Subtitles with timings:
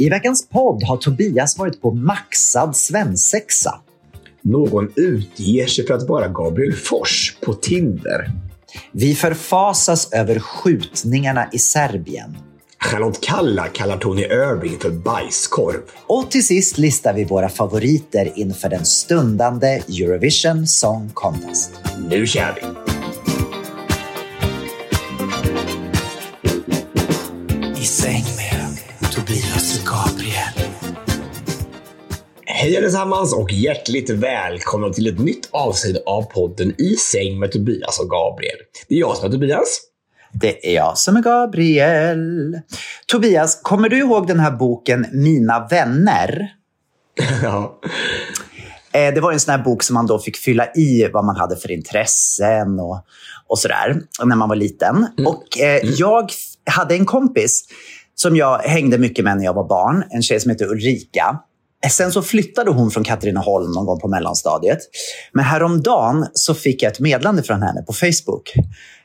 [0.00, 3.80] I veckans podd har Tobias varit på maxad svensexa.
[4.42, 8.30] Någon utger sig för att vara Gabriel Fors på Tinder.
[8.92, 12.38] Vi förfasas över skjutningarna i Serbien.
[12.80, 15.82] Charlotte Kalla kallar Tony Irving för bajskorv.
[16.06, 21.70] Och till sist listar vi våra favoriter inför den stundande Eurovision Song Contest.
[22.10, 22.62] Nu kör vi!
[27.80, 28.47] I säng med
[32.68, 38.00] Hej allesammans och hjärtligt välkomna till ett nytt avsnitt av podden I säng med Tobias
[38.00, 38.56] och Gabriel.
[38.88, 39.80] Det är jag som är Tobias.
[40.32, 42.60] Det är jag som är Gabriel.
[43.06, 46.48] Tobias, kommer du ihåg den här boken Mina vänner?
[47.42, 47.80] ja.
[48.92, 51.36] Eh, Det var en sån här bok som man då fick fylla i vad man
[51.36, 53.04] hade för intressen och,
[53.46, 55.06] och sådär när man var liten.
[55.26, 56.36] Och eh, jag f-
[56.76, 57.64] hade en kompis
[58.14, 60.04] som jag hängde mycket med när jag var barn.
[60.10, 61.38] En tjej som heter Ulrika.
[61.90, 64.78] Sen så flyttade hon från Katrineholm någon gång på mellanstadiet.
[65.32, 68.52] Men häromdagen så fick jag ett meddelande från henne på Facebook.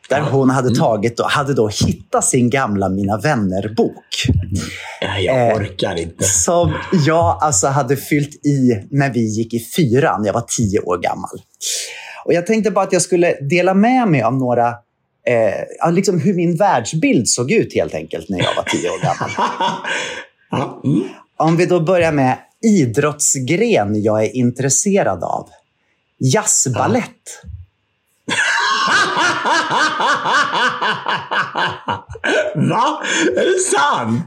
[0.10, 4.06] Där hon hade tagit och hade då hittat sin gamla Mina vänner-bok.
[5.26, 6.24] Jag Eh, orkar inte.
[6.24, 6.74] Som
[7.06, 10.26] jag alltså hade fyllt i när vi gick i fyran.
[10.26, 11.42] Jag var tio år gammal.
[12.26, 14.68] Och Jag tänkte bara att jag skulle dela med mig av några
[15.28, 19.30] eh, liksom hur min världsbild såg ut helt enkelt när jag var tio år gammal.
[20.84, 21.04] Mm.
[21.38, 25.50] Om vi då börjar med idrottsgren jag är intresserad av.
[26.18, 27.44] Jazzbalett.
[32.56, 33.02] Va?
[33.36, 34.22] Är det sant?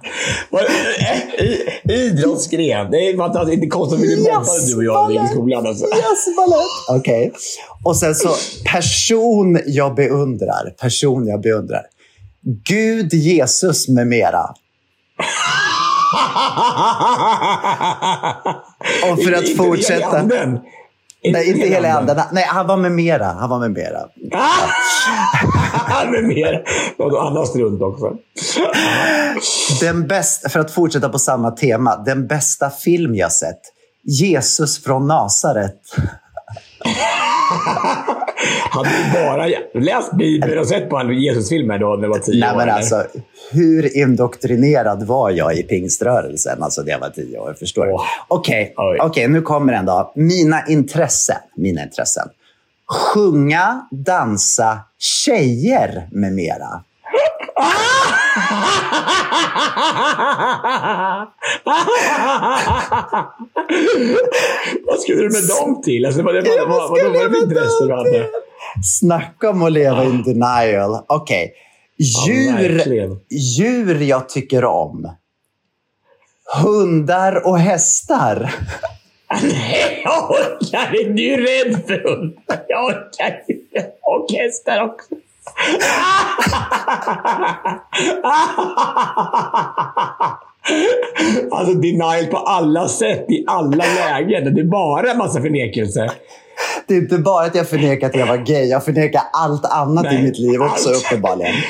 [0.52, 2.90] Eh, i- Idrottsgren.
[2.90, 3.54] Det är fantastiskt.
[3.54, 5.66] Inte konstigt att vi mobbade du och jag i skolan.
[5.66, 5.84] Alltså.
[5.84, 6.66] Jazzbalett.
[6.90, 7.32] Okej.
[7.84, 8.34] Och sen så
[8.72, 10.70] person jag beundrar.
[10.80, 11.82] Person jag beundrar.
[12.68, 14.54] Gud, Jesus med mera.
[19.10, 20.58] Och för att Inte fortsätta- anden.
[21.32, 22.20] Nej, inte hela anden.
[22.32, 23.24] Nej, han var med mera.
[23.26, 23.98] Han var med mera.
[25.88, 26.62] Han är mer.
[26.98, 28.12] Och andas runt också.
[29.80, 31.96] Den bästa, för att fortsätta på samma tema.
[31.96, 33.60] Den bästa film jag sett.
[34.04, 35.80] Jesus från Nasaret.
[38.70, 42.52] Hade du bara läst Bibeln och sett på Jesusfilmer då när du var tio Nej,
[42.52, 42.56] år?
[42.56, 43.04] men alltså,
[43.52, 47.56] hur indoktrinerad var jag i pingströrelsen alltså, när jag var tio år?
[47.58, 47.92] Förstår du?
[47.92, 48.02] Åh.
[48.28, 48.98] Okej, Oj.
[49.00, 50.12] okej, nu kommer den då.
[50.14, 51.36] Mina intressen.
[51.56, 52.28] Mina intressen.
[53.14, 56.84] Sjunga, dansa, tjejer med mera.
[64.86, 66.06] vad skulle du med dem till?
[66.06, 68.28] Alltså, vad, vad, Ja, vad, vad vad, var det för intresse du hade?
[69.00, 71.04] Snacka om att leva in denial.
[71.08, 71.52] Okej.
[71.98, 73.20] Djur, verkligen.
[73.30, 75.10] djur jag tycker om.
[76.62, 78.54] Hundar och hästar.
[79.42, 81.12] Nej, jag orkar inte.
[81.12, 82.64] Du är rädd för hundar.
[82.68, 83.86] Jag orkar inte.
[84.02, 85.14] Och hästar också.
[91.50, 94.54] Alltså denial på alla sätt, i alla lägen.
[94.54, 96.10] Det är bara en massa förnekelse.
[96.88, 98.64] Det är inte bara att jag förnekar att jag var gay.
[98.64, 101.54] Jag förnekar allt annat Nej, i mitt liv också uppenbarligen.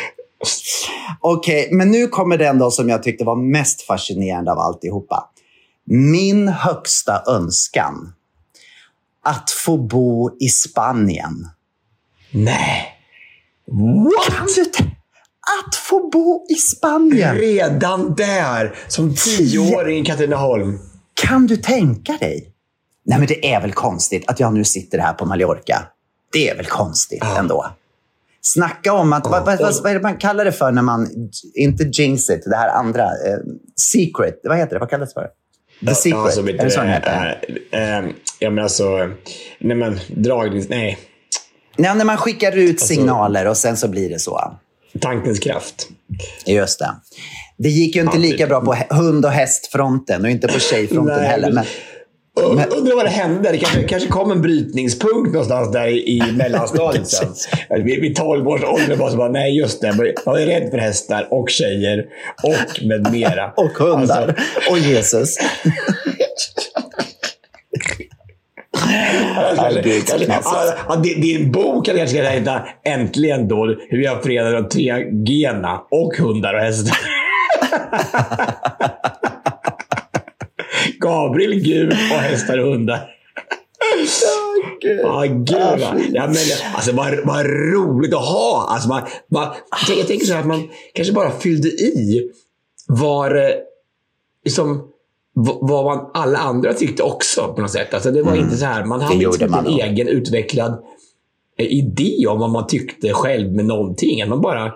[1.21, 5.29] Okej, men nu kommer den då som jag tyckte var mest fascinerande av alltihopa.
[5.85, 8.13] Min högsta önskan.
[9.25, 11.49] Att få bo i Spanien.
[12.31, 12.96] Nej.
[13.67, 14.79] Kan What?
[15.69, 17.37] att få bo i Spanien?
[17.37, 20.79] Redan där, som tioåring i Katrineholm.
[21.15, 22.53] Kan du tänka dig?
[23.05, 25.87] Nej, men det är väl konstigt att jag nu sitter här på Mallorca.
[26.33, 27.39] Det är väl konstigt Ja.
[27.39, 27.67] ändå.
[28.41, 31.09] Snacka om att, vad, vad, vad, är det man kallar det för när man,
[31.55, 33.39] inte jinx it, det här andra, eh,
[33.93, 35.29] secret, vad heter det, vad kallas det för?
[35.87, 37.43] The secret, Ja, så vet är det så den heter?
[37.71, 38.05] äh, äh,
[38.39, 39.11] ja, men alltså,
[39.59, 40.69] nej men dragnings...
[40.69, 40.99] Nej.
[41.77, 44.53] Ja, när man skickar ut Alltså- signaler och sen så blir det så.
[45.01, 45.89] Tankens kraft.
[46.47, 46.91] Just det.
[47.59, 51.29] Det gick ju inte lika bra på hund och hästfronten och inte på tjejfronten Nej,
[51.29, 51.51] heller.
[51.53, 51.65] men-
[52.57, 53.53] Men, Undrar vad det hände.
[53.53, 57.29] Det kanske, kanske kom en brytningspunkt någonstans där i, i mellanstadiet sen.
[57.85, 60.15] Vid, vid 12 års ålder var bara, nej just det.
[60.25, 62.05] Jag är rädd för hästar och tjejer
[62.43, 63.51] och med mera.
[63.57, 64.29] och hundar.
[64.29, 65.37] Alltså, och Jesus.
[69.55, 70.51] Kanske, gud, så kanske, knasigt.
[70.53, 75.83] ja, ja, din, bok kanske ska heta Äntligen då, hur jag förenar de tre gena
[75.91, 76.99] och hundar och hästar.
[81.01, 83.11] Gabriel, Gud och hästar och hundar.
[84.81, 85.81] Ja, gud.
[85.81, 85.97] va.
[86.13, 86.37] Ja, men,
[86.75, 88.67] alltså, vad, vad roligt att ha.
[88.71, 89.55] Alltså, man, man,
[89.89, 92.31] jag, tänker så här att man kanske bara fyllde i
[92.87, 93.53] var,
[94.45, 94.89] liksom,
[95.39, 97.95] vad man, alla andra tyckte också på något sätt.
[97.95, 100.85] Alltså, det var inte så här, man hade man en egen utvecklad
[101.59, 104.23] eh, idé om vad man tyckte själv med någonting.
[104.23, 104.73] Att man bara,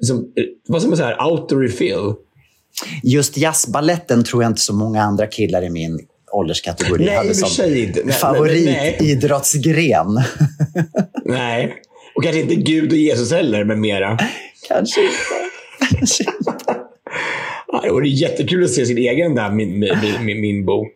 [0.00, 2.14] liksom, det var som en så här auto-refill.
[3.02, 7.74] Just jazzballetten tror jag inte så många andra killar i min ålderskategori Nej, hade som
[7.74, 8.12] inte.
[8.12, 10.06] Favoritidrottsgren.
[11.24, 11.82] Nej.
[12.14, 14.18] Och kanske inte Gud och Jesus heller, med mera.
[14.68, 15.16] Kanske inte.
[15.90, 16.54] Kanske inte.
[17.82, 19.78] Det vore jättekul att se sin egen där, min,
[20.24, 20.94] min, min, bok.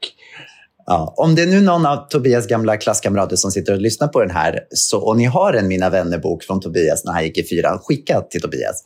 [0.86, 4.20] Ja, om det är nu någon av Tobias gamla klasskamrater som sitter och lyssnar på
[4.20, 7.44] den här så, och ni har en Mina vänner-bok från Tobias när han gick i
[7.44, 8.84] fyran, skicka till Tobias.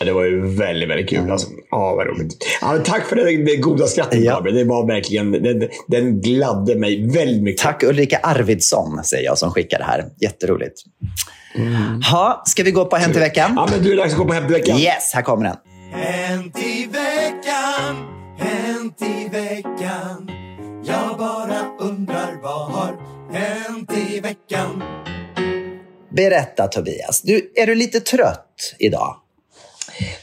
[0.00, 1.30] Ja, det var ju väldigt, väldigt kul.
[1.30, 1.48] Alltså.
[1.70, 2.36] Ja, vad roligt.
[2.60, 4.34] Ja, tack för det, det goda skrattet, Ja.
[4.34, 4.56] Gabriel.
[4.56, 7.62] Det var verkligen, den, den gladde mig väldigt mycket.
[7.62, 10.04] Tack Ulrika Arvidsson, säger jag, som skickar det här.
[10.20, 10.74] Jätteroligt.
[12.10, 13.52] Ha, ska vi gå på Hänt i veckan?
[13.56, 14.78] Ja, men du är dags att gå på Hämt i veckan.
[14.78, 15.56] Yes, här kommer den.
[15.90, 17.96] Hänt i veckan,
[18.38, 20.30] hänt i veckan.
[20.84, 22.96] Jag bara undrar vad har
[23.32, 24.82] hänt i veckan?
[26.10, 29.16] Berätta Tobias, du, är du lite trött idag?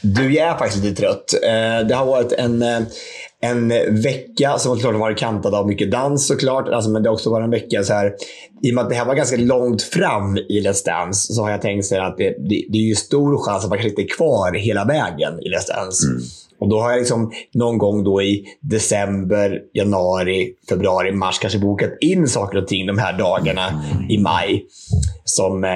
[0.02, 1.34] Du, jag är faktiskt lite trött.
[1.42, 2.80] Eh, Det har varit en, eh,
[3.50, 6.68] en eh, vecka som såklart varit kantad av mycket dans såklart.
[6.68, 8.14] Alltså, men det har också varit en vecka så här.
[8.62, 11.50] I och med att det här var ganska långt fram i Let's Dance så har
[11.50, 13.90] jag tänkt så här att det, det, det är ju stor chans att man kanske
[13.90, 16.06] inte är kvar hela vägen i Let's Dance.
[16.06, 16.22] Mm.
[16.58, 21.90] Och då har jag liksom någon gång då i december, januari, februari, mars kanske bokat
[22.00, 24.66] in saker och ting de här dagarna i maj.
[25.24, 25.70] Som eh,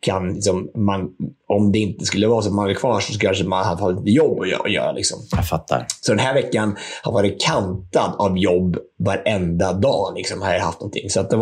[0.00, 1.08] kan, liksom, man,
[1.48, 3.98] om det inte skulle vara så att man är kvar så kanske man hade haft
[3.98, 4.62] lite jobb att göra.
[4.62, 5.18] Att göra liksom.
[5.36, 5.86] Jag fattar.
[6.00, 10.14] Så den här veckan har varit kantad av jobb varenda dag.
[10.16, 11.10] Liksom, har jag haft någonting.
[11.10, 11.40] Så att det, har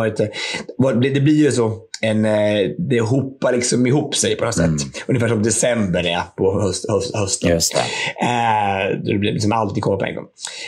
[0.78, 1.72] varit, det blir ju så.
[2.00, 4.70] En, eh, det hopar liksom ihop sig på något sätt.
[5.06, 7.50] Ungefär som december är på höst, höst, hösten.
[7.50, 8.26] Just det.
[8.26, 10.24] Eh, det blir liksom alltid komma på en gång.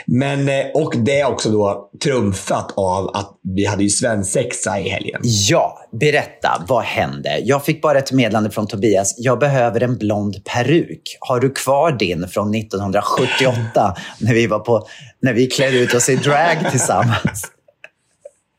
[0.07, 4.89] Men, eh, och det är också då trumfat av att vi hade ju svensexa i
[4.89, 5.21] helgen.
[5.25, 6.65] Ja, berätta.
[6.69, 7.39] Vad hände?
[7.45, 9.15] Jag fick bara ett meddelande från Tobias.
[9.19, 11.17] Jag behöver en blond peruk.
[11.21, 14.87] Har du kvar din från 1978 när vi var på
[15.21, 17.51] när vi klädde ut oss i drag tillsammans?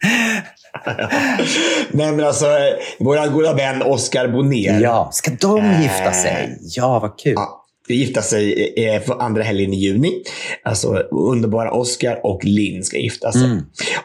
[1.92, 4.80] Nej, men alltså, eh, vår goda vän Oscar Bonnier.
[4.80, 6.58] Ja, ska de gifta sig?
[6.62, 7.34] Ja, vad kul.
[7.36, 10.24] Ja, de gifta sig eh, för andra helgen i juni.
[10.64, 13.42] Alltså underbara Oscar och Linn ska gifta sig.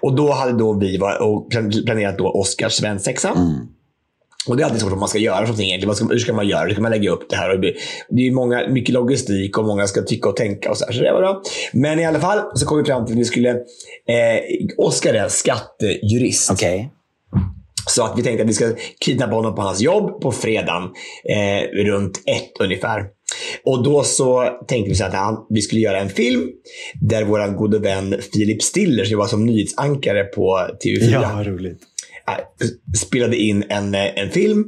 [0.00, 1.50] Och då hade då vi var,
[1.84, 3.32] planerat då Oscars svensexa.
[4.46, 5.88] Och det är alltid svårt vad man ska göra någonting egentligen.
[5.88, 6.64] Vad ska, hur ska man göra?
[6.64, 7.54] Hur ska man lägga upp det här?
[7.54, 7.60] Och
[8.08, 10.92] det är många, mycket logistik och många ska tycka och tänka och så här.
[10.92, 11.42] Så det var bra.
[11.72, 13.50] Men i alla fall så kom vi fram till att vi skulle...
[13.50, 14.40] Eh,
[14.76, 16.50] Oscar är skattejurist.
[16.50, 16.90] Okej.
[17.86, 18.72] Så att vi tänkte att vi ska
[19.04, 20.82] kidnappa honom på hans jobb på fredagen
[21.30, 23.04] eh, runt ett ungefär.
[23.64, 26.50] Och då så tänkte vi så att han, vi skulle göra en film
[27.00, 31.78] där vår gode vän Filip Stiller, som var som nyhetsankare på TV4, roligt.
[32.28, 32.66] Eh,
[32.96, 34.64] spelade in en, eh, en film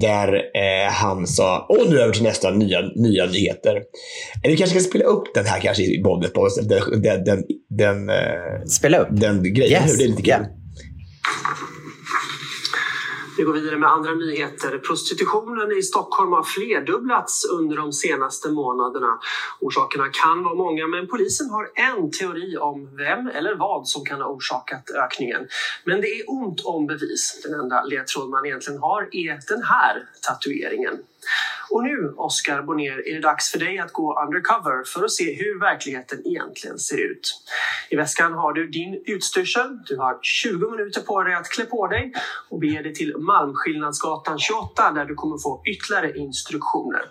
[0.00, 3.76] där eh, han sa och nu över till nästa nya, nya nyheter.
[3.76, 6.68] Eh, Vi kanske ska spela upp den här kanske i på den,
[7.02, 9.08] den, den, den, eh, Spela upp.
[9.10, 9.82] den grejen.
[9.82, 9.98] Yes.
[9.98, 10.28] Det är lite kul.
[10.30, 10.46] Ja.
[13.42, 14.78] Vi går vidare med andra nyheter.
[14.78, 19.18] Prostitutionen i Stockholm har flerdubblats under de senaste månaderna.
[19.60, 24.20] Orsakerna kan vara många men polisen har en teori om vem eller vad som kan
[24.20, 25.48] ha orsakat ökningen.
[25.84, 27.40] Men det är ont om bevis.
[27.44, 30.94] Den enda ledtråd man egentligen har är den här tatueringen.
[31.72, 35.34] Och nu, Oskar Bonnier, är det dags för dig att gå undercover för att se
[35.34, 37.42] hur verkligheten egentligen ser ut.
[37.90, 39.78] I väskan har du din utstyrsel.
[39.86, 42.12] Du har 20 minuter på dig att klä på dig
[42.48, 47.02] och bege dig till Malmskillnadsgatan 28 där du kommer få ytterligare instruktioner.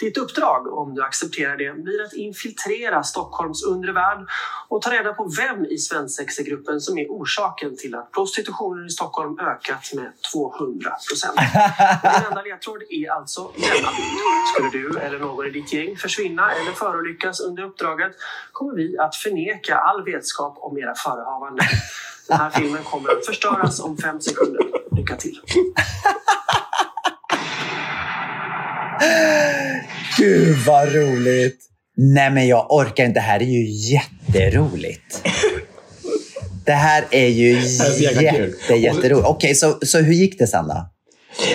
[0.00, 4.28] Ditt uppdrag, om du accepterar det, blir att infiltrera Stockholms undre värld
[4.68, 9.38] och ta reda på vem i svensexegruppen som är orsaken till att prostitutionen i Stockholm
[9.38, 11.36] ökat med 200 procent.
[12.02, 14.18] Din enda ledtråd är alltså denna bild.
[14.54, 18.12] Skulle du eller någon i ditt gäng försvinna eller förolyckas under uppdraget
[18.52, 21.66] kommer vi att förneka all vetskap om era förehavanden.
[22.28, 24.66] Den här filmen kommer att förstöras om fem sekunder.
[24.96, 25.40] Lycka till!
[30.18, 31.58] Gud vad roligt!
[31.96, 33.20] Nej men jag orkar inte.
[33.20, 35.28] Det här är ju jätteroligt.
[36.64, 38.54] Det här är ju är så jäkla kul.
[38.60, 39.28] jätte, jätteroligt.
[39.28, 40.88] Okej, så, så hur gick det sen då?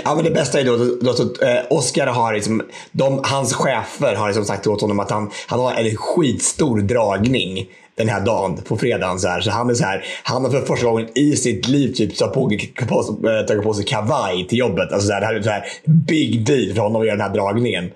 [0.04, 2.62] Ja, men det bästa är då, då, då eh, Oscar har liksom,
[2.92, 7.66] de, hans chefer har liksom sagt åt honom att han, han har en skitstor dragning
[7.98, 9.20] den här dagen på fredagen.
[9.20, 9.42] Så, här.
[9.42, 12.76] så han är så här, han har för första gången i sitt liv typ tagit
[12.76, 14.92] på, på, på, tagit på sig kavaj till jobbet.
[14.92, 17.26] Alltså så här, det här är så här big deal för honom att göra den
[17.26, 17.92] här dragningen.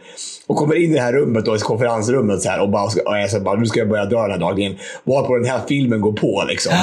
[0.48, 3.17] Och kommer in i det här rummet, då, i konferensrummet så här, och, bara, och
[3.17, 4.77] jag så bara, nu ska jag börja dra den här dragningen.
[5.03, 6.43] Varpå den här filmen går på.
[6.48, 6.74] Liksom.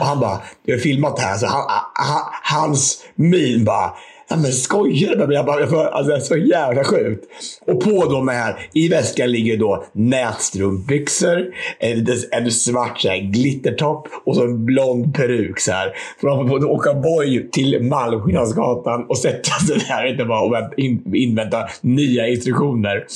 [0.00, 1.36] Och han bara, jag har filmat det här.
[1.36, 3.92] Så han, han, hans min bara,
[4.30, 5.36] Ja, men skojar du med mig?
[5.36, 7.24] Jag bara, jag bara, alltså, det är så jävla sjukt.
[7.66, 11.46] Och på de här, i väskan ligger då nätstrumpbyxor,
[11.78, 15.60] en, en svart så här, glittertopp och så en blond peruk.
[15.60, 15.92] Så här.
[16.20, 21.14] Så man får åka boj till Malmskillnadsgatan och sätta sig där inte bara, och vänt-
[21.14, 23.06] invänta nya instruktioner.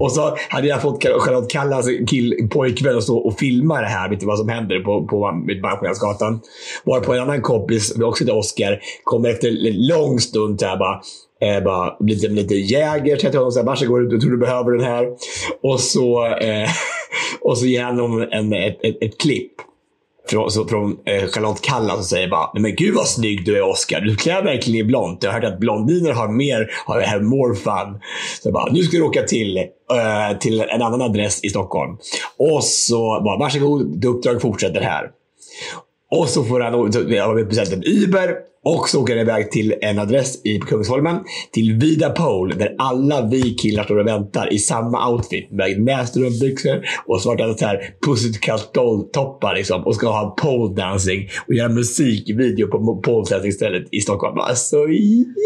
[0.00, 4.08] Och så hade jag fått Charlotte Kallas kill, pojkvän att stå och filma det här,
[4.10, 5.20] vet du vad som händer på, på
[5.62, 6.40] Malmskillnadsgatan.
[6.84, 11.00] Varpå en annan kompis, också till Oscar, kommer efter en lång stund så här bara
[11.44, 13.52] Eh, bara lite, lite Jäger till honom.
[13.52, 15.08] Så här, Varsågod, jag tror du behöver den här.
[15.62, 16.68] Och så, eh,
[17.40, 19.52] och så ger han honom en, ett, ett, ett klipp
[20.30, 23.62] från, så, från eh, Charlotte Kalla som säger bara men gud vad snygg du är
[23.62, 24.00] Oscar.
[24.00, 25.22] Du klär verkligen i blont.
[25.22, 28.00] Jag har hört att blondiner har mer, har, har more fun.”
[28.42, 31.96] Så jag bara “Nu ska du åka till, eh, till en annan adress i Stockholm.”
[32.36, 35.10] Och så bara “Varsågod, ditt uppdrag fortsätter här.”
[36.10, 39.74] Och så får han jag har beställt en Uber och så åker han iväg till
[39.80, 41.18] en adress i Kungsholmen.
[41.52, 45.50] Till Vida Pole där alla vi killar står och väntar i samma outfit.
[45.50, 49.86] Med nässtrumpbyxor och svarta så här Pussycat Doll-toppar liksom.
[49.86, 54.38] Och ska ha pole dancing och göra musikvideo på pole dancing-stället i Stockholm.
[54.38, 54.76] Alltså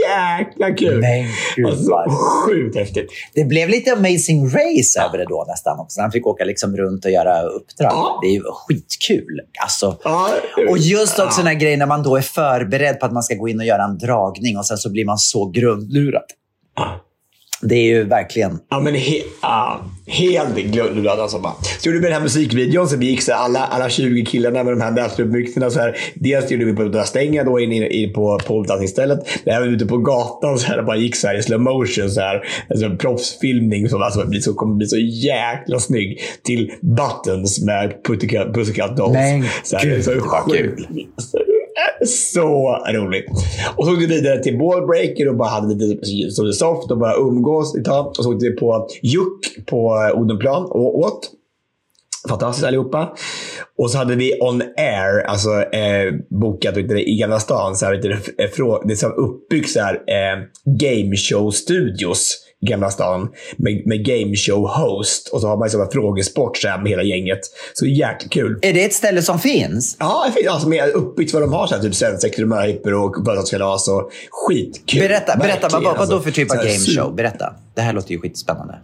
[0.08, 1.00] jäkla kul!
[1.00, 2.04] Men gud, alltså,
[2.46, 3.10] sjukt häftigt.
[3.34, 6.00] Det blev lite Amazing Race över det då nästan också.
[6.00, 7.92] Han fick åka liksom runt och göra uppdrag.
[7.92, 8.18] Ja.
[8.22, 9.40] Det är ju skitkul.
[9.62, 10.30] Alltså, Ja,
[10.68, 13.34] och just också den här grejen när man då är förberedd på att man ska
[13.34, 16.24] gå in och göra en dragning och sen så blir man så grundlurad.
[17.62, 18.58] Det är ju verkligen...
[18.70, 21.38] Ja, men he, ja, helt glömd alltså.
[21.38, 21.52] Bara.
[21.78, 24.72] Så gjorde vi den här musikvideon som vi gick så alla, alla 20 killarna med
[24.72, 25.70] de här.
[25.70, 25.96] Så här.
[26.14, 29.18] Dels gjorde vi på Dra Stänga då in, in på poledancingstället.
[29.44, 32.10] Men även ute på gatan så här, bara gick så här i slow motion.
[32.10, 32.42] Så här.
[32.70, 36.20] Alltså, proffsfilmning som alltså, blir så, kommer bli så jäkla snygg.
[36.44, 38.04] Till Buttons med
[38.54, 39.12] Pussycat, Dolls.
[39.12, 40.80] Men så här, gud, så vad sjukt.
[41.16, 41.38] Så
[42.06, 43.30] så roligt.
[43.76, 46.98] Och så åkte vi vidare till Ballbreaker och bara hade lite som det soft och
[46.98, 48.06] bara umgås ett tag.
[48.06, 51.30] Och så åkte vi på Juck på eh, Odenplan och åt.
[52.28, 53.16] Fantastiskt allihopa.
[53.78, 57.76] Och så hade vi On Air, alltså eh, bokat vet du, i Gamla stan.
[57.76, 58.08] Så här, vet du,
[58.84, 64.36] det är som uppbyggt så här, eh, game show studios Gamla stan med, med game
[64.36, 65.28] show host.
[65.28, 67.40] Och så har man liksom en frågesport så här, med hela gänget.
[67.74, 68.58] Så jäkla kul.
[68.62, 69.96] Är det ett ställe som finns?
[70.00, 71.66] Ja, det finns alltså med uppbyggt vad de har.
[71.66, 73.88] Så här, typ svensexa, möhippor och födelsedagskalas.
[73.88, 75.00] och Skitkul.
[75.00, 76.20] Berätta, berätta vad, vad, vad då alltså.
[76.20, 77.14] för typ av game show?
[77.14, 77.54] Berätta.
[77.74, 78.78] Det här låter ju skitspännande.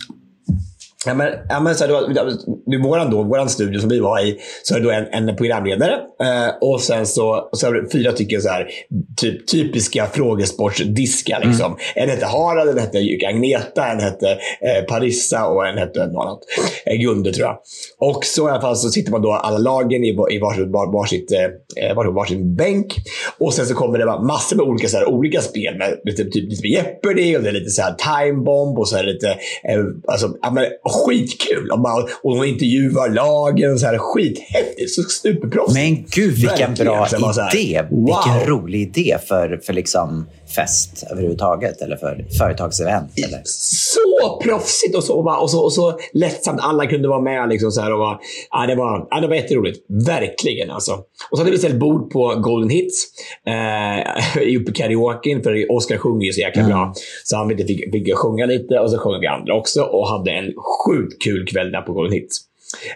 [1.06, 4.38] Ja, men, ja, men så här, var våran, då, våran studio som vi var i,
[4.62, 5.92] så är det då en, en programledare
[6.22, 8.68] eh, och sen så, och så vi fyra stycken så här,
[9.16, 11.42] typ, typiska frågesportsdiskar.
[11.44, 11.76] Liksom.
[11.94, 16.38] En hette Harald, en hette Agneta, en hette eh, Parissa och en hette något annat.
[16.86, 17.58] Eh, Gunde tror jag.
[17.98, 20.92] Och så i alla fall så sitter man då alla lagen i, i varsitt, var,
[20.92, 22.94] varsitt, eh, var, varsin bänk.
[23.38, 25.78] Och sen så kommer det massor med olika, så här, olika spel.
[25.78, 28.88] Med, lite, typ lite med Jeopardy och det är lite så här time bomb och
[28.88, 31.70] så är det lite eh, alltså, ja, men, skitkul.
[31.70, 33.78] Och, bara, och de intervjuar lagen.
[33.78, 34.90] Så här, skithäftigt.
[34.94, 35.74] Så superproffsigt.
[35.84, 36.74] Men gud, vilken Verkligen.
[36.74, 37.82] bra här, idé.
[37.90, 38.04] wow.
[38.06, 41.82] Vilken rolig idé för, för liksom fest överhuvudtaget.
[41.82, 43.12] Eller för företagsevent.
[43.26, 43.42] Eller?
[43.44, 46.60] så proffsigt och så, och, så, och så lättsamt.
[46.62, 47.48] Alla kunde vara med.
[47.48, 48.20] Liksom, så här, och var,
[48.50, 49.84] ja, det, var, ja, det var jätteroligt.
[50.06, 50.70] Verkligen.
[50.70, 50.92] Alltså.
[51.30, 53.06] Och så hade vi ställt bord på Golden Hits
[53.46, 55.42] eh, uppe i karaoken.
[55.42, 56.92] För Oscar sjunger ju så jäkla bra.
[57.24, 59.82] Så han fick, fick sjunga lite och så sjöng vi andra också.
[59.82, 60.52] Och hade en
[60.86, 62.53] sjukt kul kväll där på Golden Hits.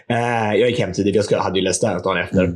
[0.09, 1.15] Eh, jag gick hem tidigt.
[1.15, 2.53] Jag skulle- hade ju Let's Dance dagen efter.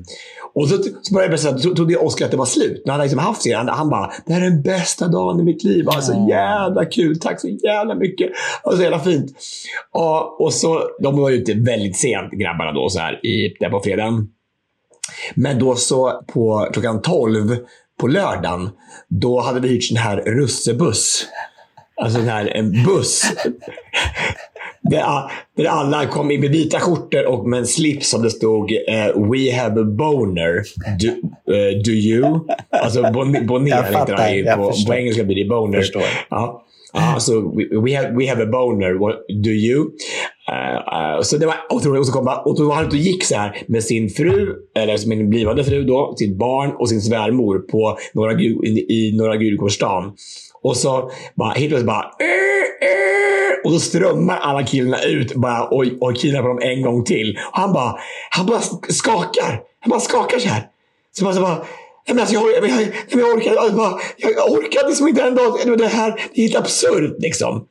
[0.55, 2.81] Och så, så började jag berätta, så trodde Oscar att det var slut.
[2.85, 5.39] När han hade liksom haft sin, han, han bara, det här är den bästa dagen
[5.39, 5.89] i mitt liv.
[5.89, 7.19] Alltså, så jävla kul.
[7.19, 8.31] Tack så jävla mycket.
[8.63, 9.31] Och så jävla fint.
[9.91, 13.79] Och, och så, de var ute väldigt sent, grabbarna då, så här, i, där på
[13.79, 14.27] fredagen.
[15.35, 17.57] Men då så på klockan 12
[17.99, 18.69] på lördagen,
[19.07, 21.25] då hade vi hyrt en här russebuss.
[22.01, 23.33] Alltså en här en buss.
[25.57, 29.31] Där, alla kom in med vita skjortor och med en slips som det stod eh,
[29.31, 30.63] “We have a boner.
[30.99, 31.07] Do,
[31.53, 32.39] eh, do you?”
[32.83, 35.77] Alltså bon, boner Jag heter fattar, jag På, på engelska blir det boner.
[35.77, 36.03] Förstår.
[36.29, 36.63] Ja.
[36.93, 38.93] Ja, så we, we, have, we have a boner.
[38.93, 39.89] What, do you?
[40.49, 41.99] Eh, eh, så det var otroligt.
[41.99, 45.29] Och så kom och då han och gick så här med sin fru, eller sin
[45.29, 50.11] blivande fru då, sitt barn och sin svärmor på Gu- i, i Norra Djurgårdsstaden.
[50.63, 52.11] Och så bara, helt plötsligt bara...
[53.63, 57.39] Och då strömmar alla killarna ut bara, och, och kidnappar dem en gång till.
[57.51, 57.95] Och han bara,
[58.29, 59.61] han bara skakar.
[59.79, 60.67] Han bara skakar så här.
[61.11, 61.65] Så man så bara...
[62.07, 65.77] Men alltså, jag, jag, jag, jag, orkade jag, jag, orkade liksom inte en dag.
[65.77, 67.67] Det här det är helt absurt liksom.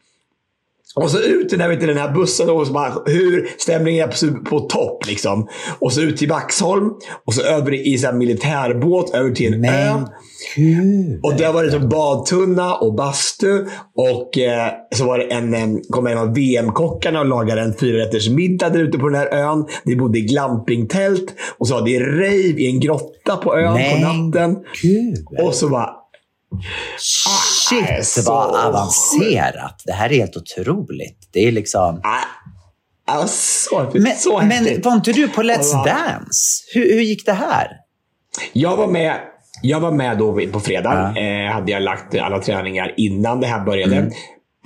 [0.95, 3.49] Och så ut i den här, vet du, den här bussen och så bara, hur
[3.59, 5.07] stämningen är på, på topp.
[5.07, 5.49] Liksom.
[5.79, 6.91] Och så ut till Vaxholm
[7.27, 9.95] och så över i så militärbåt över till en ö.
[9.95, 10.09] Men
[10.57, 11.21] gud.
[11.23, 13.65] Och där var det badtunna och bastu.
[13.97, 18.29] Och eh, så var det en, en, kom en av VM-kockarna och lagade en fyrarätters
[18.29, 19.67] middag där ute på den här ön.
[19.85, 21.35] Det bodde i glampingtält.
[21.59, 24.57] Och så var det rave i en grotta på ön på Men natten.
[24.83, 25.45] gud.
[25.47, 26.02] Och så bara...
[26.99, 29.83] Shit, så vad avancerat.
[29.87, 31.29] Det här är helt otroligt.
[31.33, 32.01] Det är liksom...
[32.05, 35.85] Ah, ah, så, Men, så men var inte du på Let's Ja.
[35.85, 36.65] Dance?
[36.75, 37.69] Hur, hur gick det här?
[38.53, 39.17] Jag var med,
[39.63, 41.15] jag var med då på fredag.
[41.19, 43.97] Eh, hade jag lagt alla träningar innan det här började.
[43.97, 44.13] Mm.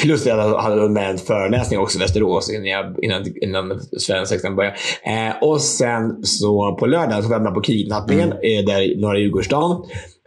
[0.03, 4.57] Plus att jag hade med en föreläsning också i Västerås innan, jag, innan, innan svensexan
[4.57, 4.77] började.
[5.05, 8.59] Eh, och sen så på lördag så var jag med på kidnappningen Mm.
[8.59, 9.77] eh, där i norra Djurgårdsstaden.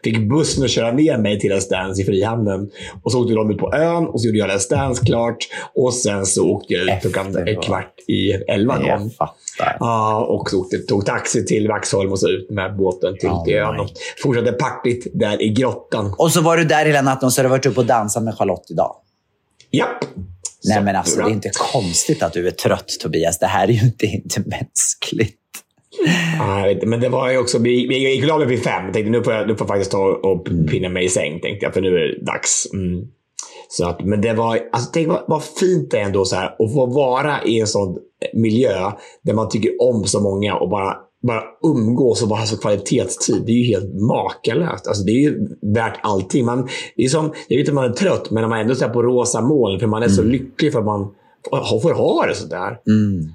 [0.03, 2.69] Fick bussen att köra ner mig till Let's Dance i Frihamnen.
[3.03, 5.37] Och så åkte de ut på ön och så gjorde jag Let's Dance klart.
[5.75, 8.79] Och sen så åkte jag ut klockan kvart i elva.
[9.17, 9.77] fattar.
[9.79, 13.43] Ja, och så åkte, tog taxi till Vaxholm och så ut med båten till, Oh
[13.43, 13.79] till ön.
[13.79, 13.89] Och
[14.23, 16.13] fortsatte partyt där i grottan.
[16.17, 18.23] Och så var du där hela natten och så har du varit uppe och dansat
[18.23, 18.95] med Charlotte idag.
[19.71, 20.03] Japp!
[20.63, 23.39] Nej, men alltså, det är inte konstigt att du är trött, Tobias.
[23.39, 25.35] Det här är ju inte, inte mänskligt.
[26.39, 27.59] Jag men det var ju också...
[27.59, 28.85] Vi, vi gick och la mig vid fem.
[28.85, 31.39] Jag tänkte nu får jag, nu får jag faktiskt ta och pinna mig i säng,
[31.39, 31.73] tänkte jag.
[31.73, 32.73] För nu är det dags.
[32.73, 33.07] Mm.
[33.69, 36.45] Så att, men det var, alltså, tänk vad, vad fint det är ändå så här,
[36.45, 37.97] att få vara i en sån
[38.33, 38.91] miljö
[39.23, 40.97] där man tycker om så många och bara,
[41.27, 43.43] bara umgås och bara ha så kvalitetstid.
[43.45, 44.87] Det är ju helt makalöst.
[44.87, 46.45] Alltså, det är ju värt allting.
[46.45, 49.03] Man, det är som, jag vet att man är trött, men man ändå är på
[49.03, 51.13] rosa moln, för man är så lycklig för att man
[51.81, 52.79] får ha det sådär.
[52.87, 53.33] Mm.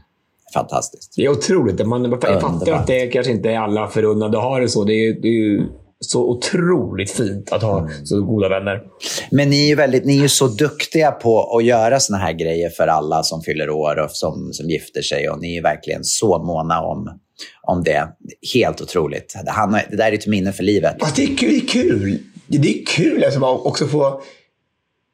[0.55, 1.13] Fantastiskt.
[1.17, 1.87] Det är otroligt.
[1.87, 2.81] Man, jag fattar Underbart.
[2.81, 4.85] att det kanske inte är alla förunnade att ha det så.
[4.85, 5.67] Det är, det är ju
[6.01, 8.83] så otroligt fint att ha så goda vänner.
[9.31, 12.71] Men ni är ju, väldigt, ni är så duktiga på att göra såna här grejer
[12.71, 15.29] för alla som fyller år och som, som gifter sig.
[15.29, 17.19] Och ni är verkligen så måna om,
[17.63, 18.09] om det.
[18.55, 19.35] Helt otroligt.
[19.45, 20.97] Det, han, det där är ett minne för livet.
[21.01, 21.51] Fast det är kul.
[21.51, 24.21] Det är kul, det är kul alltså, också få...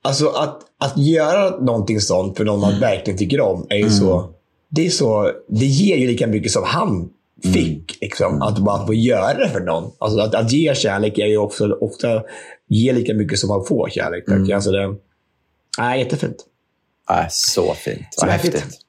[0.03, 4.35] Alltså att, att göra någonting sånt för någon man verkligen tycker om är ju så...
[4.71, 7.09] Det, är så, det ger ju lika mycket som han
[7.53, 7.99] fick.
[8.01, 9.93] Liksom, Att bara få göra det för någon.
[9.99, 12.23] Alltså att, att ge kärlek är ju också ofta
[12.69, 14.29] ge lika mycket som man får kärlek.
[14.29, 14.55] Mm.
[14.55, 14.95] Alltså det,
[15.79, 16.37] nej, jättefint.
[17.09, 18.07] Ja, så fint.
[18.11, 18.55] Så Vad häftigt.
[18.55, 18.81] häftigt.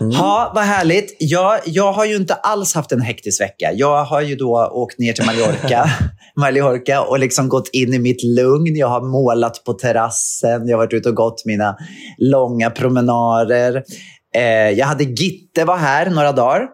[0.00, 1.16] Ja, vad härligt.
[1.18, 3.72] Jag, jag har ju inte alls haft en hektisk vecka.
[3.74, 5.90] Jag har ju då åkt ner till Mallorca,
[6.36, 8.76] Mallorca och liksom gått in i mitt lugn.
[8.76, 10.68] Jag har målat på terrassen.
[10.68, 11.76] Jag har varit ute och gått mina
[12.18, 13.84] långa promenader.
[14.34, 16.66] Eh, jag hade Gitte var här några dagar.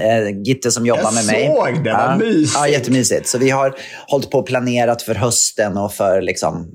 [0.00, 1.46] Eh, Gitte som jobbar Jag med mig.
[1.46, 2.16] såg det, vad ja.
[2.16, 2.52] mysigt.
[2.54, 3.28] Ja, jättemysigt.
[3.28, 3.74] Så vi har
[4.08, 6.68] hållit på och planerat för hösten och för liksom,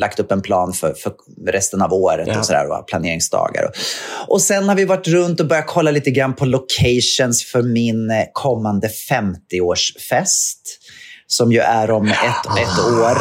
[0.00, 1.12] lagt upp en plan för, för
[1.46, 2.38] resten av året Ja.
[2.38, 3.64] och sådär, och planeringsdagar.
[3.64, 3.72] Och,
[4.34, 8.10] och sen har vi varit runt och börjat kolla lite grann på locations för min
[8.10, 10.58] eh, kommande 50-årsfest
[11.26, 13.18] som ju är om ett, ett år.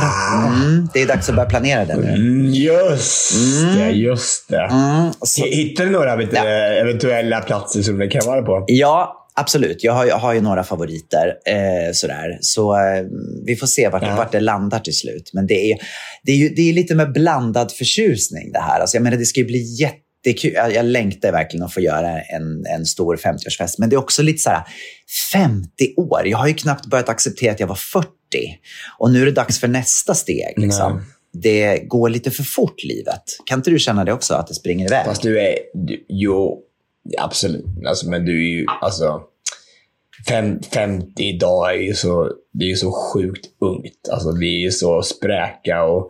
[0.55, 2.07] Mm, det är dags att börja planera det nu.
[2.09, 3.33] Mm, just
[3.77, 3.89] det.
[3.91, 4.61] Just det.
[4.71, 6.43] Mm, så, Hittar du några vet, Ja.
[6.45, 8.63] eventuella platser som det kan vara på?
[8.67, 9.83] ja, absolut.
[9.83, 11.27] Jag har, jag har ju några favoriter.
[11.47, 12.37] Eh, sådär.
[12.41, 13.03] Så eh,
[13.45, 14.15] vi får se vart, Ja.
[14.15, 15.29] vart det landar till slut.
[15.33, 15.77] Men det är,
[16.23, 18.79] det, är ju, det är lite med blandad förtjusning det här.
[18.79, 19.59] Alltså, jag menar, det ska ju bli
[20.25, 20.53] jättekul.
[20.53, 23.75] Jag, jag längtar verkligen att få göra en, en stor 50-årsfest.
[23.77, 24.63] Men det är också lite så här,
[25.33, 26.21] 50 år.
[26.25, 28.09] Jag har ju knappt börjat acceptera att jag var 40.
[28.97, 30.53] Och nu är det dags för nästa steg.
[30.57, 31.01] Liksom.
[31.33, 33.23] Det går lite för fort, livet.
[33.45, 35.05] Kan inte du känna det också, att det springer iväg?
[35.05, 35.55] Fast du är...
[35.73, 36.61] Du, jo,
[37.17, 37.65] absolut.
[37.87, 38.65] Alltså, men du är ju...
[38.81, 39.21] Alltså,
[40.27, 44.09] fem, 50 idag är ju så, det är så sjukt ungt.
[44.11, 46.09] Alltså, vi är så spräka och,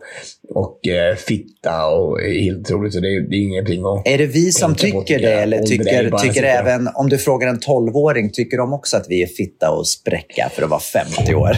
[0.54, 2.94] och eh, fitta och helt otroligt.
[2.94, 4.08] Så det, är- det är ingenting att...
[4.08, 5.32] Är det vi som tycker det?
[5.32, 5.84] Eller tycker,
[6.18, 9.88] tycker även, om du frågar en 12-åring, tycker de också att vi är fitta och
[9.88, 11.56] spräcka för att vara 50 år?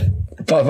[0.49, 0.67] Fast,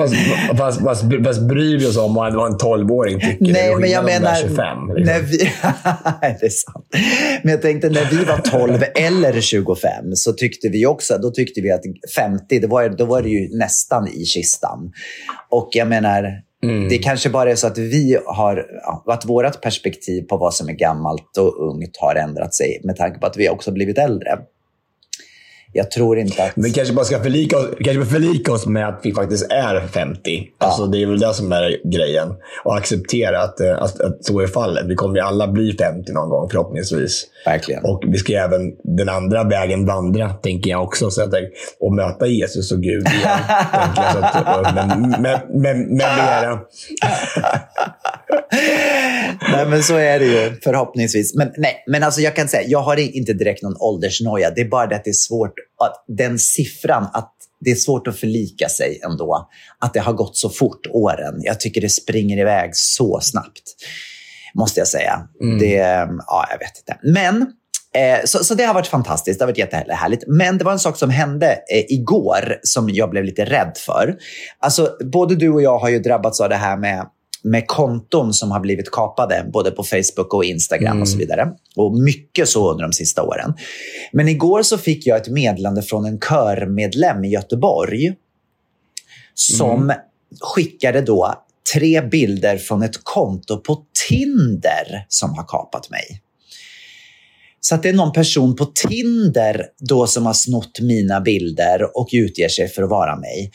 [0.57, 3.53] fast, fast, fast, bryr vi oss om vad en 12-åring tycker?
[3.53, 4.31] Nej, men jag menar...
[4.31, 4.55] du är 25.
[4.95, 5.13] Liksom.
[5.13, 5.37] När vi,
[6.39, 6.85] det är sant.
[7.43, 11.61] Men jag tänkte när vi var 12 eller 25 så tyckte vi också, då tyckte
[11.61, 11.81] vi att
[12.15, 14.91] 50, det var, då var det ju nästan i kistan.
[15.49, 16.89] Och jag menar, Mm.
[16.89, 18.65] det kanske bara är så att vi har,
[19.07, 23.19] att vårt perspektiv på vad som är gammalt och ungt har ändrat sig med tanke
[23.19, 24.37] på att vi också blivit äldre.
[25.73, 26.55] Jag tror inte att...
[26.55, 29.87] Men vi kanske bara ska förlika oss, kanske förlika oss med att vi faktiskt är
[29.87, 30.47] 50.
[30.57, 32.27] Alltså, det är väl det som är grejen.
[32.63, 34.85] Och acceptera att, eh, att, att så är fallet.
[34.85, 37.25] Vi kommer ju alla bli 50 någon gång förhoppningsvis.
[37.45, 37.85] Verkligen.
[37.85, 41.11] Och vi ska även den andra vägen vandra, tänker jag också.
[41.11, 43.39] Så tänker, och möta Jesus och Gud igen.
[44.13, 46.59] så att, men, men, men, men mera.
[49.51, 51.35] nej, men så är det ju förhoppningsvis.
[51.35, 54.51] Men, nej, men alltså jag kan säga, jag har inte direkt någon åldersnoja.
[54.55, 58.07] Det är bara det att det är svårt, att den siffran, att det är svårt
[58.07, 59.49] att förlika sig ändå.
[59.79, 61.39] Att det har gått så fort, åren.
[61.43, 63.63] Jag tycker det springer iväg så snabbt,
[64.53, 65.27] måste jag säga.
[65.59, 65.73] Det,
[66.27, 66.99] ja, jag vet inte.
[67.03, 67.53] Men
[67.95, 69.39] Eh, så, så det har varit fantastiskt.
[69.39, 70.23] Det har varit jättehärligt.
[70.27, 74.15] Men det var en sak som hände eh, igår som jag blev lite rädd för.
[74.59, 77.05] Alltså, både du och jag har ju drabbats av det här med,
[77.43, 81.51] med konton som har blivit kapade, både på Facebook och Instagram och så vidare.
[81.75, 83.53] Och mycket så under de sista åren.
[84.11, 88.13] Men igår så fick jag ett meddelande från en körmedlem i Göteborg
[89.33, 89.93] som
[90.41, 96.21] skickade då tre bilder från ett konto på Tinder som har kapat mig.
[97.61, 102.09] Så att det är någon person på Tinder då som har snott mina bilder och
[102.11, 103.51] utger sig för att vara mig.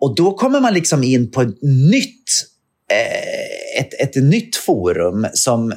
[0.00, 2.30] Och då kommer man liksom in på ett nytt,
[3.78, 5.72] ett, ett nytt forum som,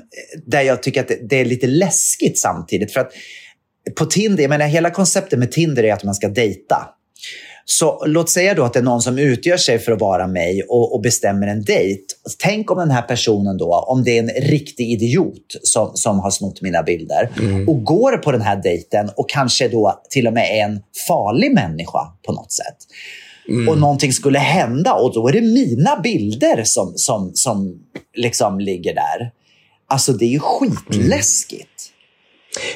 [0.46, 2.94] där jag tycker att det, det är lite läskigt samtidigt.
[2.94, 3.12] För att
[3.98, 6.88] på Tinder, jag menar hela konceptet med Tinder är att man ska dejta.
[7.66, 10.64] Så låt säga då att det är någon som utgör sig för att vara mig
[10.64, 12.04] och, och bestämmer en dejt.
[12.40, 16.32] Tänk om den här personen då, om det är en riktig idiot som, som har
[16.32, 17.30] snott mina bilder
[17.68, 21.54] och går på den här dejten och kanske då till och med är en farlig
[21.54, 22.78] människa på något sätt.
[23.70, 27.80] Och någonting skulle hända och då är det mina bilder som, som, som
[28.16, 29.32] liksom ligger där.
[29.88, 31.70] Alltså det är ju skitläskigt.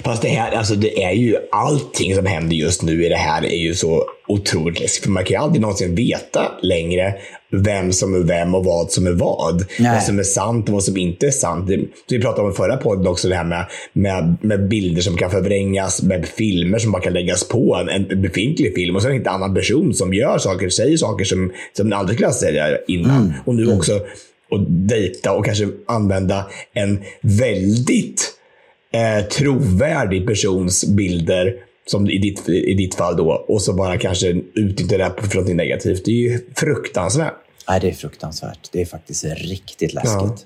[0.04, 3.46] Fast det här, alltså det är ju allting som händer just nu i det här
[3.46, 5.04] är ju så otroligt läskigt.
[5.04, 7.14] För man kan ju aldrig någonsin veta längre
[7.52, 9.66] vem som är vem och vad som är vad.
[9.80, 9.94] Nej.
[9.94, 11.70] Vad som är sant och vad som inte är sant.
[12.10, 15.32] Vi pratade om i förra podden också det här med, med, med bilder som kan
[15.32, 19.28] förvrängas, med filmer som bara kan läggas på en, en befintlig film och sen en
[19.28, 23.34] annan person som gör saker, säger saker som, som den aldrig skulle säga innan.
[23.46, 23.94] Och nu också
[24.52, 28.34] att dejta och kanske använda en väldigt
[28.94, 31.54] eh, trovärdig persons bilder,
[31.88, 35.38] som i ditt, i ditt fall då, och så bara kanske utnyttja det här för
[35.38, 36.06] något negativt.
[36.06, 37.34] Det är ju fruktansvärt.
[37.70, 38.70] Nej, det är fruktansvärt.
[38.72, 40.46] Det är faktiskt riktigt läskigt.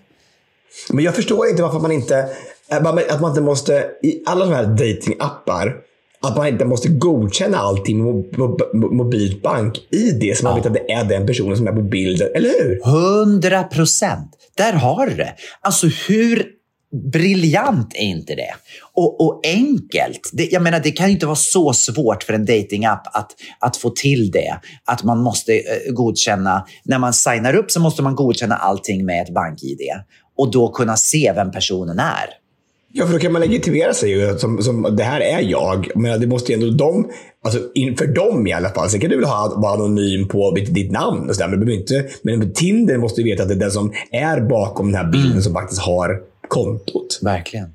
[0.89, 2.29] Men jag förstår inte varför man inte,
[2.69, 5.75] att man inte måste, i alla de här datingappar
[6.23, 10.73] att man inte måste godkänna allting med mo- mo- mobilt bank-id så man vet att
[10.73, 12.27] det är den personen som är på bilden.
[12.35, 12.81] Eller hur?
[12.85, 14.31] Hundra procent.
[14.57, 15.35] Där har du det.
[15.61, 16.45] Alltså hur
[16.91, 18.53] briljant är inte det?
[18.93, 20.29] Och, och enkelt.
[20.33, 23.77] Det, jag menar, det kan ju inte vara så svårt för en datingapp att, att
[23.77, 24.59] få till det.
[24.85, 29.21] Att man måste eh, godkänna, när man signar upp så måste man godkänna allting med
[29.21, 29.79] ett bank-id.
[30.37, 32.41] Och då kunna se vem personen är.
[32.93, 34.39] Ja, för då kan man legitimera sig.
[34.39, 35.87] Som, som, det här är jag.
[35.95, 37.09] Men det måste ju ändå de,
[37.45, 38.89] alltså inför dem i alla fall.
[38.89, 41.57] Sen kan du väl ha, vara anonym på ditt, namn och sådär.
[41.57, 45.05] Men, inte, men Tinder måste ju veta att det är den som är bakom den
[45.05, 47.19] här bilden som faktiskt har kontot.
[47.21, 47.73] Verkligen.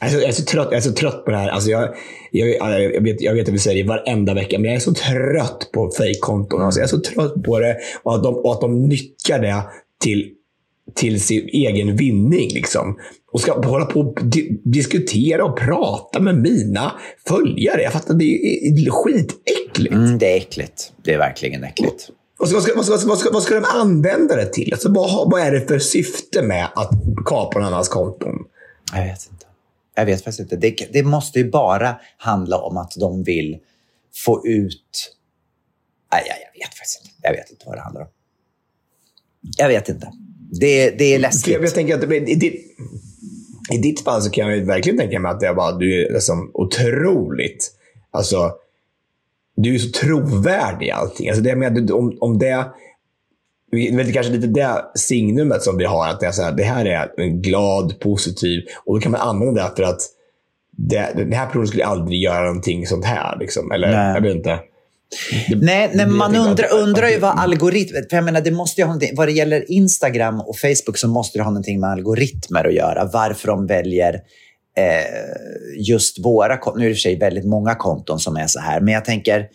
[0.00, 1.48] Alltså, jag, är så trött, jag är så trött på det här.
[1.48, 1.88] Alltså, jag,
[2.30, 2.48] jag,
[2.94, 5.70] jag, vet, jag vet att vi säger det varenda vecka, men jag är så trött
[5.72, 6.62] på fejkkonton.
[6.62, 9.62] Alltså, jag är så trött på det och att de, och att de nyttjar det
[10.00, 10.30] till,
[10.94, 12.50] till sin egen vinning.
[12.54, 12.98] Liksom.
[13.32, 16.92] Och ska hålla på och di diskutera och prata med mina
[17.28, 17.82] följare.
[17.82, 19.94] Jag fattar, det är skitäckligt.
[19.94, 20.92] Mm, det är äckligt.
[21.04, 22.10] Det är verkligen äckligt.
[22.42, 24.72] Vad ska, vad, ska, vad, ska, vad, ska, vad ska de använda det till?
[24.72, 26.90] Alltså, vad, vad är det för syfte med att
[27.24, 28.34] kapa någon annans konton?
[28.92, 29.46] Jag vet inte.
[29.94, 30.56] Jag vet faktiskt inte.
[30.56, 33.58] Det, det måste ju bara handla om att de vill
[34.14, 35.14] få ut...
[36.12, 37.14] Nej, jag, jag vet faktiskt inte.
[37.22, 38.08] Jag vet inte vad det handlar om.
[39.56, 40.12] Jag vet inte.
[40.60, 41.54] Det, det är läskigt.
[41.54, 42.76] Jag, jag tänker att i, ditt,
[43.72, 46.12] I ditt fall så kan jag verkligen tänka mig att det är bara, du är
[46.12, 47.72] liksom otroligt...
[48.10, 48.52] Alltså,
[49.56, 51.28] du är så trovärdig i allting.
[51.28, 52.66] Alltså det med, om, om det...
[53.70, 56.08] Det är kanske lite det signumet som vi har.
[56.08, 59.20] Att det, är så här, det här är en glad, positiv och då kan man
[59.20, 60.00] använda det för att
[60.76, 63.36] det, den här personen skulle aldrig göra någonting sånt här.
[63.40, 63.72] Liksom.
[63.72, 64.14] Eller Nej.
[64.14, 64.58] jag vet inte.
[65.48, 68.00] Det, Nej, nej man undrar, att- undrar ju vad algoritmer...
[68.10, 71.38] För jag menar, det måste ju ha vad det gäller Instagram och Facebook så måste
[71.38, 73.10] det ha någonting med algoritmer att göra.
[73.12, 74.20] Varför de väljer
[75.78, 76.80] just våra konton.
[76.80, 78.94] Nu är det i och för sig väldigt många konton som är så här, men
[78.94, 79.48] jag tänker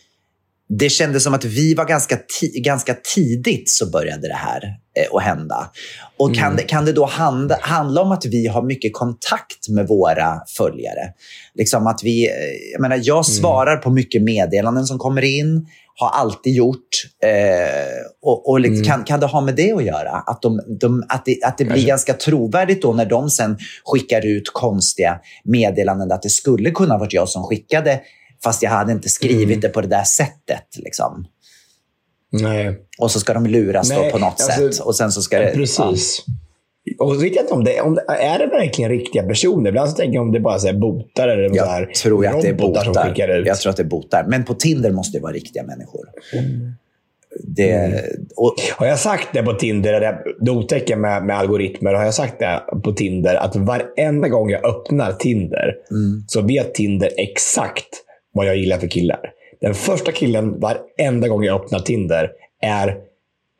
[0.69, 2.17] det kändes som att vi var ganska,
[2.53, 5.71] ganska tidigt så började det här eh, att hända.
[6.17, 9.88] Och kan, det, kan det då handla, handla om att vi har mycket kontakt med
[9.88, 11.13] våra följare?
[11.56, 12.34] Liksom att vi, eh,
[12.73, 15.67] jag, menar, jag svarar på mycket meddelanden som kommer in,
[15.99, 16.88] har alltid gjort.
[17.23, 17.29] Eh,
[18.21, 20.12] och och liksom, kan, kan det ha med det att göra?
[20.12, 21.88] Att, de, de, att, det, att det blir Kanske.
[21.88, 27.13] ganska trovärdigt då när de sen skickar ut konstiga meddelanden att det skulle kunna varit
[27.13, 28.01] jag som skickade
[28.43, 30.67] fast jag hade inte skrivit det på det där sättet.
[30.77, 31.25] Liksom.
[32.31, 32.77] Nej.
[32.99, 34.86] Och så ska de luras Nej, på något alltså, sätt.
[34.86, 35.51] Och sen så ska det...
[35.53, 36.25] Precis.
[37.00, 39.69] Och vet jag inte om det, om det är det verkligen riktiga personer.
[39.69, 42.26] Ibland så tänker jag om det bara är botar eller Ja, så här jag tror
[42.26, 43.13] jag att det är botar.
[43.45, 44.26] Jag tror att det är botar.
[44.28, 46.06] Men på Tinder måste det vara riktiga människor.
[47.43, 48.00] Det, Mm.
[48.36, 52.13] och, Har jag sagt det på Tinder, det det otäcka med, med algoritmer, har jag
[52.13, 56.23] sagt det på Tinder att varenda gång jag öppnar Tinder Mm.
[56.28, 57.88] så vet Tinder exakt
[58.34, 59.32] vad jag gillar för killar.
[59.62, 62.97] Den första killen varenda gång jag öppnar Tinder är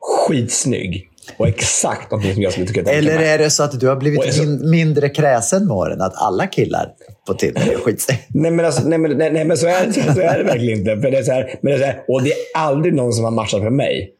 [0.00, 3.88] skitsnygg och exakt någonting som jag skulle tycka tänka eller är det så att du
[3.88, 6.00] har blivit så- min, mindre kräsen med åren?
[6.00, 6.88] Att alla killar
[7.26, 8.20] på Tinder är skitsnygga?
[8.28, 10.78] Nej men, alltså, nej, men, nej, nej, men så, är, det- så är det verkligen
[10.78, 11.00] inte.
[11.00, 13.12] För det är så här, men det är så här, och det är aldrig någon
[13.12, 14.10] som har matchat med mig.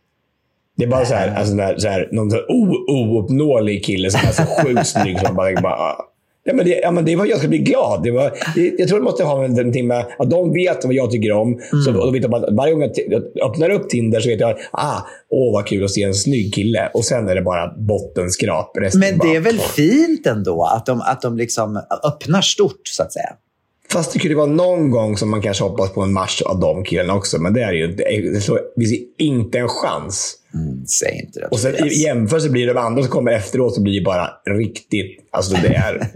[0.76, 4.32] Det är bara så här, alltså, så här, någon så här ouppnåelig kille som är
[4.32, 5.20] så sjukt snygg.
[5.20, 5.94] Som bara, bara.
[6.48, 8.02] Ja, men det, ja, men det var jag ska bli glad.
[8.02, 11.10] Det var, det, jag tror det måste ha någonting med att de vet vad jag
[11.10, 11.60] tycker om.
[11.84, 14.28] Så, och då vet de att varje gång jag t- jag öppnar upp Tinder så
[14.28, 14.98] vet jag ah,
[15.30, 16.90] åh vad kul att se en snygg kille.
[16.94, 18.76] Och sen är det bara bottenskrap.
[18.80, 22.80] Resten Men bara, det är väl fint ändå att de, att de liksom öppnar stort,
[22.88, 23.28] så att säga.
[23.92, 26.84] Fast det kunde vara någon gång som man kanske hoppas på en match av de
[26.84, 27.38] killarna också.
[27.38, 27.86] Men det är ju.
[27.86, 30.34] Det så- det finns inte en chans.
[30.54, 31.46] Mm, säg inte det.
[31.46, 35.28] Och sen i jämförelse blir de andra som kommer efteråt så blir det bara riktigt...
[35.30, 36.10] Alltså det är...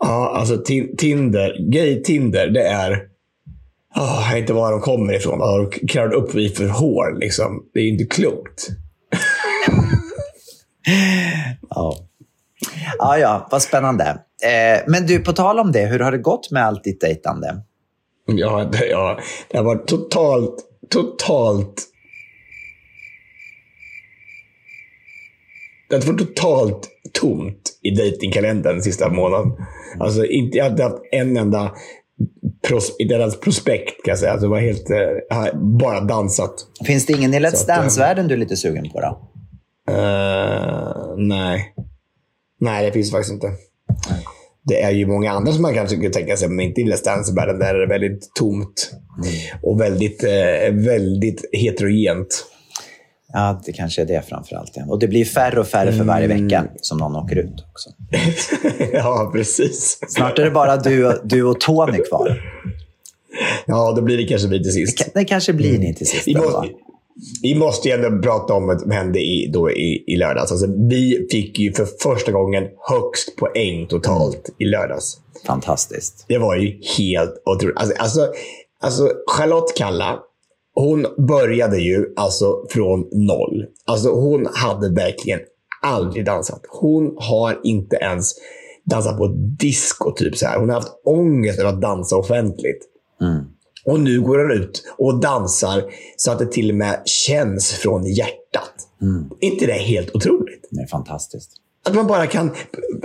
[0.00, 1.56] ja, alltså Ti- Tinder.
[1.72, 2.90] Gay-Tinder, det är...
[3.96, 5.38] Oh, jag vet inte var de kommer ifrån.
[5.38, 7.64] Vad har de krävt upp i för hår liksom?
[7.74, 8.68] Det är inte klokt.
[11.70, 11.96] Ja.
[12.98, 14.04] ja, ja, vad spännande.
[14.42, 17.60] Eh, men du, på tal om det, hur har det gått med allt ditt dejtande?
[18.26, 20.54] Ja, det, ja, det har varit totalt,
[20.90, 21.82] totalt...
[25.88, 29.52] Det har varit totalt tomt i dejtingkalendern den sista månaden.
[30.00, 31.72] Alltså, inte, jag inte haft en enda
[32.68, 34.32] pros, ens prospekt kan jag säga.
[34.32, 34.90] Alltså, det var helt...
[34.90, 36.54] eh, bara dansat.
[36.86, 39.30] Finns det ingen i Let's eh, Dance-världen du är lite sugen på då?
[39.92, 41.74] Eh, nej.
[42.60, 43.52] Nej, det finns faktiskt inte.
[44.62, 47.04] Det är ju många andra som man kanske skulle tänka sig, men inte i Let's
[47.04, 47.58] Dance-världen.
[47.58, 48.90] Där är det väldigt tomt.
[49.62, 52.46] Och väldigt, eh, väldigt heterogent.
[53.32, 54.72] Ja, det kanske är det framför allt.
[54.88, 56.42] Och det blir färre och färre för varje Mm.
[56.44, 57.90] vecka som någon åker ut också.
[58.92, 59.98] ja, precis.
[60.08, 62.40] Snart är det bara du, du och Tony kvar.
[63.66, 65.08] Ja, då blir det kanske bli till sist.
[65.14, 66.28] Det kanske blir ni till sist.
[66.28, 66.68] Vi måste,
[67.42, 70.50] vi måste ju ändå prata om vad som hände i, då i, i lördags.
[70.52, 75.16] Alltså, vi fick ju för första gången högst poäng totalt i lördags.
[75.46, 76.24] Fantastiskt.
[76.28, 77.76] Det var ju helt otroligt.
[77.78, 78.28] Alltså, alltså,
[78.80, 80.18] alltså Charlotte Kalla,
[80.76, 83.66] hon började ju alltså från noll.
[83.86, 85.40] Alltså hon hade verkligen
[85.82, 86.60] aldrig dansat.
[86.68, 88.34] Hon har inte ens
[88.84, 89.26] dansat på
[89.58, 90.12] disco.
[90.16, 90.58] Typ så här.
[90.58, 92.88] Hon har haft ångest över att dansa offentligt.
[93.86, 95.84] Och nu går hon ut och dansar
[96.16, 98.74] så att det till och med känns från hjärtat.
[99.40, 100.68] inte det helt otroligt?
[100.70, 101.52] Det är fantastiskt.
[101.86, 102.50] Att man bara kan,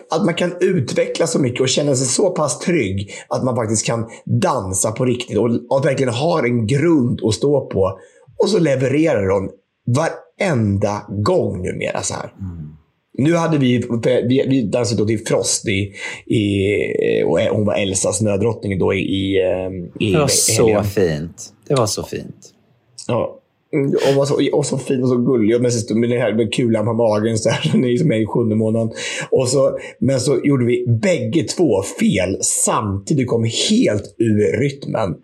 [0.09, 3.85] att man kan utveckla så mycket och känna sig så pass trygg att man faktiskt
[3.85, 7.99] kan dansa på riktigt och, och verkligen har en grund att stå på.
[8.43, 9.49] Och så levererar de
[9.95, 12.33] varenda gång numera så här.
[13.17, 13.83] Nu hade vi,
[14.29, 15.93] vi, vi dansade då till Frost i,
[16.35, 19.37] i, och hon var Elsas nödrottning då i, i,
[19.99, 20.83] i Det var så helgen.
[20.83, 21.53] fint.
[21.67, 22.49] Det var så fint.
[23.07, 23.37] Ja.
[23.73, 25.55] Mm, Och var så, och så fin och så gullig.
[25.55, 27.37] Och med, med, den här, med kulan på magen.
[27.37, 28.91] Så här, ni som är i sjunde månaden.
[29.31, 33.27] Och så, men så gjorde vi bägge två fel samtidigt.
[33.27, 35.15] kom helt ur rytmen.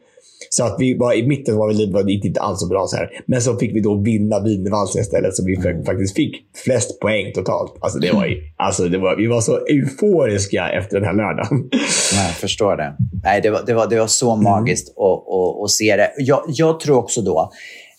[0.50, 2.86] Så att vi var i mitten var vi var inte alls så bra.
[2.88, 3.10] Så här.
[3.26, 5.36] Men så fick vi då vinna wienervalsen istället.
[5.36, 5.86] Så vi Mm.
[5.86, 7.76] faktiskt fick flest poäng totalt.
[7.80, 11.70] Alltså det var, ju- alltså det var, vi var så euforiska efter den här lördagen.
[12.26, 12.94] Jag förstår det.
[13.24, 16.12] Nej, det, var, det, var, det var så magiskt att, att, att se det.
[16.18, 17.52] Jag, jag tror också då,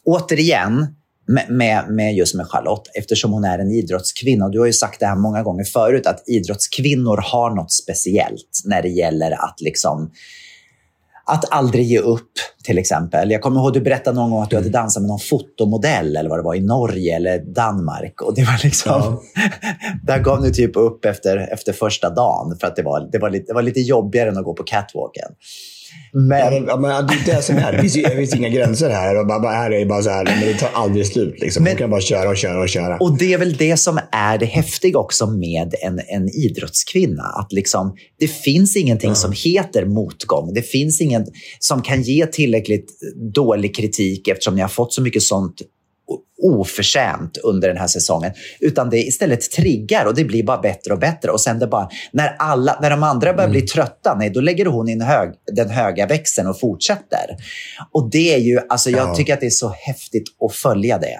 [0.05, 0.87] återigen,
[1.49, 4.45] med, med, just med Charlotte, eftersom hon är en idrottskvinna.
[4.45, 8.63] Och du har ju sagt det här många gånger förut, att idrottskvinnor har något speciellt
[8.65, 10.11] när det gäller att liksom
[11.29, 12.31] att aldrig ge upp,
[12.65, 13.31] till exempel.
[13.31, 16.31] Jag kommer ihåg du berättade någon gång att du hade dansat med någon fotomodell eller
[16.31, 18.23] vad det var, i Norge eller Danmark.
[18.23, 19.21] Och det var liksom...
[20.07, 23.31] där gav ni typ upp efter, efter första dagen för att det var, det, var
[23.31, 25.29] lite, det var lite jobbigare än att gå på catwalken.
[26.12, 27.72] Men, ja, men det är det som är.
[27.72, 29.20] Det finns, ju, det finns inga gränser här.
[29.20, 31.40] Och bara, här är bara så här, men det tar aldrig slut.
[31.40, 31.62] Liksom.
[31.64, 32.96] Men- Man kan bara köra och köra och köra.
[32.96, 37.22] och det är väl det som är det häftiga också med en, en idrottskvinna.
[37.22, 40.55] Att liksom, det finns ingenting som heter motgång.
[40.55, 41.27] Det finns ingen
[41.59, 42.88] som kan ge tillräckligt
[43.35, 45.55] dålig kritik eftersom ni har fått så mycket sånt
[46.42, 48.33] oförtjänt under den här säsongen.
[48.61, 51.31] Utan det istället triggar och det blir bara bättre och bättre.
[51.31, 54.66] Och sen det bara, när, alla, när de andra börjar bli trötta, nej, då lägger
[54.66, 57.37] hon in hög, den höga växeln och fortsätter.
[57.92, 59.14] Och det är ju, alltså jag Ja.
[59.14, 61.18] tycker att det är så häftigt att följa det.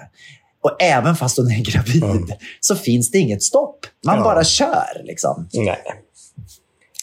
[0.63, 3.79] Och även fast hon är gravid så finns det inget stopp.
[4.05, 4.23] Man Ja.
[4.23, 5.01] bara kör.
[5.03, 5.49] Liksom.
[5.53, 5.77] Nej.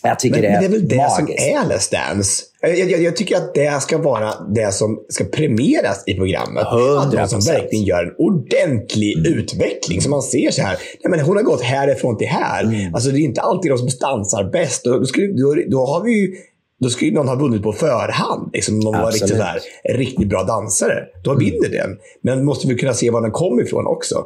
[0.03, 1.47] Jag tycker Men, det är, men det är väl det som magiskt.
[1.47, 2.43] är Let's Dance.
[2.61, 6.67] Jag, jag, jag tycker att det ska vara det som ska premieras i programmet.
[6.67, 7.53] Att någon som 100%.
[7.53, 9.39] verkligen gör en ordentlig Mm.
[9.39, 10.01] utveckling.
[10.01, 12.65] Så man ser så här, nej, men hon har gått härifrån till här.
[12.65, 12.95] Mm.
[12.95, 14.85] Alltså, det är inte alltid de som dansar bäst.
[14.85, 16.35] Då, då, skulle, då, då har vi ju
[16.81, 18.51] då skulle någon ha vunnit på förhand.
[18.53, 19.43] Liksom, någon var riktigt, Absolut.
[19.43, 21.05] så här, en riktigt bra dansare.
[21.25, 21.99] Då vinner den.
[22.23, 24.25] Men måste vi kunna se var den kom ifrån också.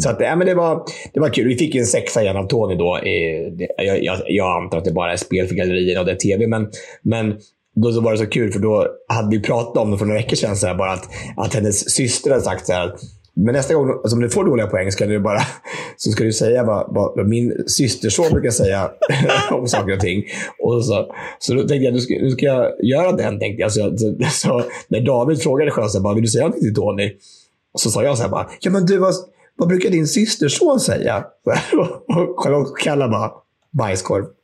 [0.00, 0.82] Så att, ja, men det, var,
[1.14, 1.48] det var kul.
[1.48, 3.00] Vi fick en sexa igen av Tony då.
[3.76, 6.46] Jag, jag, jag antar att det bara är spel för gallerierna och det är tv.
[6.46, 6.68] Men,
[7.02, 7.34] men
[7.76, 10.20] då så var det så kul, för då hade vi pratat om det för några
[10.20, 10.56] veckor sedan.
[10.56, 12.92] Så här, bara att, att hennes syster hade sagt så här.
[13.44, 15.40] Men nästa gång alltså, om du får dåliga poäng ska du bara
[15.96, 18.90] så ska du säga vad, vad, vad min systerson brukar säga
[19.50, 20.24] om saker och ting.
[20.58, 23.38] Och så, så då tänkte jag, nu ska, nu ska jag göra den.
[23.38, 23.72] Tänkte jag.
[23.72, 27.12] Så, så, så när David frågade själv, bara, vill du säga någonting till Tony?
[27.78, 29.14] Så sa jag så här bara, ja men du, vad,
[29.56, 31.24] vad brukar din systerson säga?
[31.72, 33.30] Och och Charlotte kallar bara
[33.70, 34.24] bajskorv.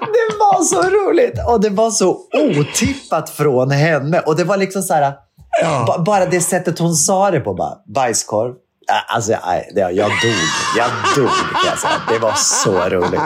[0.00, 4.20] Det var så roligt och det var så otippat från henne.
[4.20, 5.14] Och det var liksom så här,
[5.62, 5.84] Ja.
[5.86, 8.54] ba- bara det sättet hon sa det på, bara, bajskorv.
[9.14, 9.32] Alltså,
[9.74, 10.32] det, jag dog.
[10.76, 11.30] Jag dog,
[11.66, 11.92] jag säga.
[12.12, 13.20] Det var så roligt.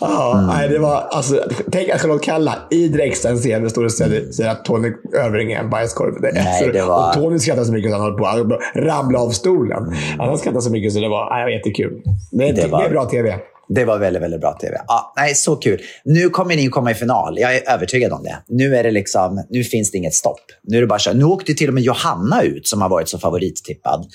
[0.00, 1.40] Ja, nej, det var, alltså,
[1.72, 5.58] tänk att Charlotte Kalla i direktsänd TV står och säger, säger att Tony Övring är
[5.60, 6.20] en bajskorv.
[6.20, 8.36] Det, Nej, det var- Och Tony skrattar så mycket så han höll på att
[8.84, 9.94] ramla av stolen.
[10.18, 12.02] Han skrattade så mycket så det var, nej, det var jättekul.
[12.32, 13.34] Det, det, var- det är bra TV.
[13.68, 14.76] Det var väldigt, väldigt bra tv.
[14.86, 15.80] Ja, nej, så kul.
[16.04, 17.38] Nu kommer ni komma i final.
[17.38, 18.36] Jag är övertygad om det.
[18.48, 20.40] Nu, är det liksom, nu finns det inget stopp.
[20.62, 21.12] Nu är det bara så.
[21.12, 24.06] Nu åkte till och med Johanna ut, som har varit så favorittippad.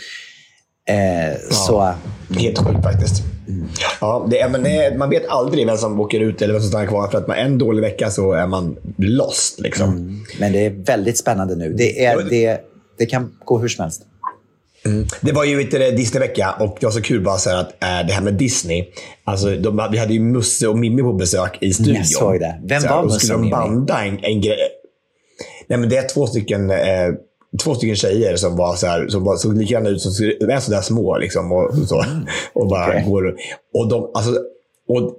[0.89, 1.93] Eh, Så
[2.39, 3.23] Helt sjukt faktiskt.
[3.47, 3.67] Mm.
[4.01, 6.69] Ja, det, är- men det, man vet aldrig vem som åker ut eller vem som
[6.69, 7.07] stannar kvar.
[7.07, 9.59] För att man en dålig vecka så är man lost.
[9.59, 9.89] Liksom.
[9.89, 10.19] Mm.
[10.39, 11.73] Men det är väldigt spännande nu.
[11.73, 12.59] Det, är, det,
[12.97, 14.01] det kan gå hur som helst.
[15.21, 18.13] Det var ju inte Disney-vecka och det var så kul bara så att äh, det
[18.13, 18.85] här med Disney.
[19.23, 21.95] Alltså, de, vi hade ju Musse och Mimmi på besök i studion.
[21.95, 22.61] Jag såg det.
[22.63, 23.51] Vem Så var Musse skulle och Mimmi?
[23.51, 24.57] banda en, en grej.
[25.67, 26.77] Nej, men det är två stycken, eh,
[27.63, 30.81] två stycken tjejer som var så här, som var, såg likadana ut, som är sådär
[30.81, 31.17] små.
[31.17, 32.05] Liksom, och, och så,
[32.53, 33.05] och bara Okej.
[33.07, 33.35] går,
[33.73, 34.31] och de, alltså,
[34.87, 35.13] och,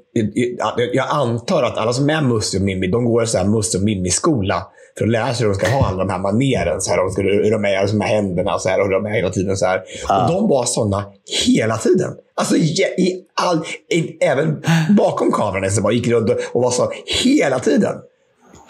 [0.59, 3.79] jag, jag antar att alla som är Musse och Mimmi, de går så här Musse
[3.79, 4.67] och Mimmi-skola
[4.99, 6.81] för att lära sig hur de ska ha alla de här maneren.
[6.81, 9.07] Så här, de ska, hur de är, alltså här händerna så här, och hur de
[9.07, 9.57] är hela tiden.
[9.57, 9.79] Så här.
[10.09, 11.05] Och de var sådana
[11.47, 12.11] hela tiden.
[12.35, 14.63] Alltså i, all, i, även
[14.97, 15.71] bakom kameran.
[15.71, 16.93] Så bara gick runt och, och var så
[17.25, 17.95] hela tiden.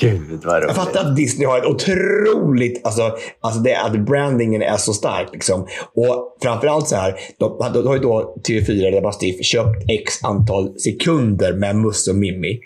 [0.03, 0.77] Gud vad roligt.
[0.77, 2.87] Jag fattar att Disney har ett otroligt...
[2.87, 5.29] Alltså, alltså det, att brandingen är så stark.
[5.33, 5.67] Liksom.
[5.95, 10.79] Och framförallt så här, de, de, har ju då TV4 eller Bastiff köpt x antal
[10.79, 12.61] sekunder med Musse och Mimmi.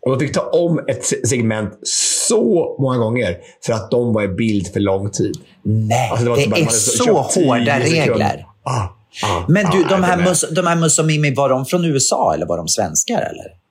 [0.00, 1.78] Och de fick ta om ett se- segment
[2.28, 3.36] så många gånger
[3.66, 5.36] för att de var i bild för lång tid.
[5.62, 8.46] Nej, Alltså, det det så bara- är man hade så tio hårda regler.
[8.62, 8.72] Ah,
[9.22, 11.84] ah, Men du, ah, de, här det är- mus, de här Musomimi, var de från
[11.84, 13.16] USA eller var de svenskar?
[13.18, 13.64] Eller?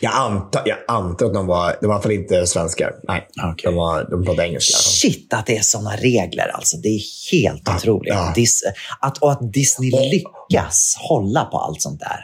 [0.00, 2.92] Jag antar, jag antar att de var, de var i alla fall inte svenskar.
[3.08, 3.54] Nej, Okej.
[3.64, 4.76] de, var, de pratade engelska.
[4.78, 6.76] Shit att det är såna regler alltså.
[6.76, 7.00] Det är
[7.32, 8.14] helt otroligt.
[8.14, 8.32] ja.
[8.34, 8.62] Dis,
[9.00, 12.20] att, och att Disney lyckas hålla på allt sånt där.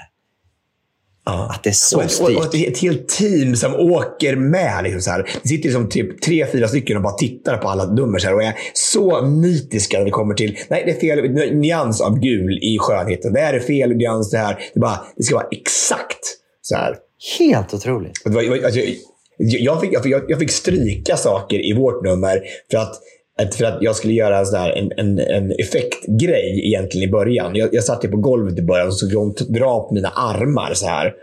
[1.26, 1.50] Ja.
[1.54, 4.84] Att det är så och, och, och ett, helt team som åker med.
[4.84, 5.30] Liksom så här.
[5.42, 8.34] Det sitter liksom typ tre, fyra stycken och bara tittar på alla nummer så här,
[8.34, 12.58] och är så nitiska när det kommer till nej, det är fel nyans av gul
[12.62, 13.32] i skönheten.
[13.32, 14.30] Det här är fel nyans.
[14.30, 14.58] Det, här.
[14.74, 16.20] Det, bara, det ska vara exakt
[16.62, 16.96] så här.
[17.38, 18.12] Helt otroligt.
[18.24, 18.80] Det var, alltså,
[19.38, 23.00] jag, fick, jag, fick, jag fick stryka saker i vårt nummer för att-
[23.54, 27.54] för att jag skulle göra en, sån här, en, en, en effektgrej egentligen i början.
[27.54, 30.74] Jag, jag satt ju på golvet i början och så t- dra på mina armar
[30.74, 31.14] så här.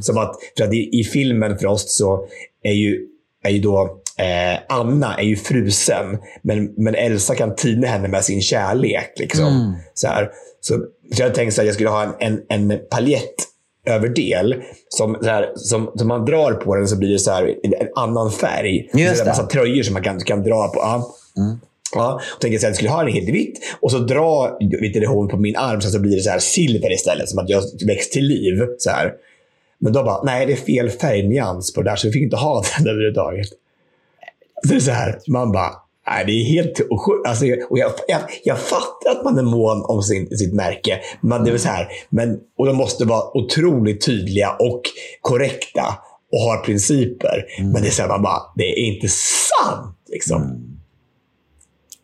[0.00, 2.26] Som att, för att i, i filmen Frost så
[2.62, 3.06] är ju,
[3.44, 8.24] är ju då eh, Anna är ju frusen, men, men Elsa kan tina henne med
[8.24, 9.12] sin kärlek.
[9.16, 9.76] Liksom.
[9.94, 10.30] Så, här.
[10.60, 10.74] Så,
[11.14, 13.34] så jag tänkte att jag skulle ha en, en, en paljett
[13.86, 14.54] överdel
[14.88, 17.74] som, så här, som, som man drar på den så blir det så här, en,
[17.74, 18.90] en annan färg.
[18.94, 20.80] Just så det massa tröjor som man kan, kan dra på.
[20.80, 21.14] Ja.
[21.94, 24.58] Ja, och tänkte att jag skulle ha den helt vitt och så dra
[25.06, 27.28] hon på min arm så, så blir det så här silver istället.
[27.28, 28.66] Som att jag väcks till liv.
[28.78, 29.12] Så här.
[29.78, 32.36] Men då bara, nej det är fel färgnyans på det där så vi fick inte
[32.36, 33.46] ha den överhuvudtaget.
[34.62, 35.70] Så det är så här, man bara,
[36.06, 37.26] nej det är helt sjukt.
[37.28, 41.00] Alltså, och jag, jag, jag fattar att man är mån om sin, sitt märke.
[41.20, 44.82] Men det är så här, men, och de måste vara otroligt tydliga och
[45.20, 45.98] korrekta
[46.32, 47.44] och har principer.
[47.58, 49.96] Men det är så här, man bara, det är inte sant.
[50.08, 50.71] Liksom.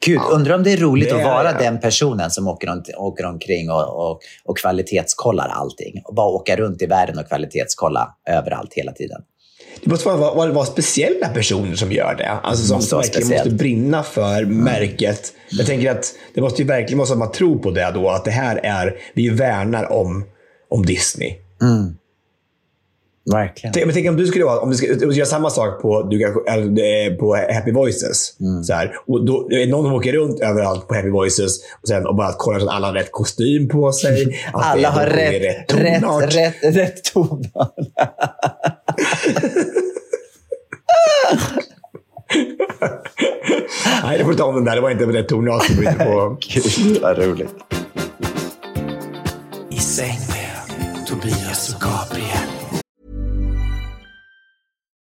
[0.09, 1.59] Gud, undrar om det är roligt Det att vara det.
[1.59, 6.03] den personen som åker, om, åker omkring och, och, och kvalitetskollar allting.
[6.05, 9.21] Och bara åka runt i världen och kvalitetskolla överallt hela tiden.
[9.85, 12.29] Det måste vara, vara, vara speciella personer som gör det.
[12.29, 13.45] Alltså som måste verkligen speciellt.
[13.45, 15.33] måste brinna för märket.
[15.51, 18.11] Jag tänker att det måste ju verkligen vara så att man tror på det då.
[18.11, 20.25] Att det här är, vi värnar om,
[20.71, 21.35] om Disney.
[23.33, 23.73] Verkligen.
[23.73, 26.19] Tänk, men tänk om du skulle vara, om du skulle göra samma sak på, du
[26.19, 28.33] kanske, eh, på Happy Voices.
[28.67, 32.07] Så här, och då, är någon som åker runt överallt på Happy Voices och, sen,
[32.07, 34.39] och bara kollar så att alla har rätt kostym på sig.
[34.53, 36.35] Alla har sjunger rätt, tonart.
[36.35, 37.75] rätt, rätt, rätt tonart.
[44.03, 44.75] Nej, det får du ta om den där.
[44.75, 45.67] Det var inte rätt tonart.
[45.67, 46.37] som var på.
[46.49, 47.55] Gud, vad roligt.
[49.71, 52.38] I säng med Tobias och Gabriel.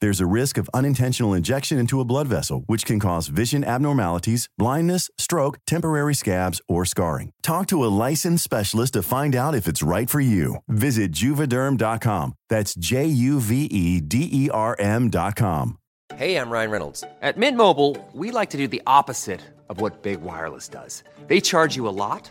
[0.00, 4.48] There's a risk of unintentional injection into a blood vessel, which can cause vision abnormalities,
[4.58, 7.32] blindness, stroke, temporary scabs, or scarring.
[7.42, 10.56] Talk to a licensed specialist to find out if it's right for you.
[10.68, 12.34] Visit juvederm.com.
[12.48, 15.78] That's J U V E D E R M.com.
[16.16, 17.04] Hey, I'm Ryan Reynolds.
[17.20, 21.02] At Mint Mobile, we like to do the opposite of what Big Wireless does.
[21.26, 22.30] They charge you a lot,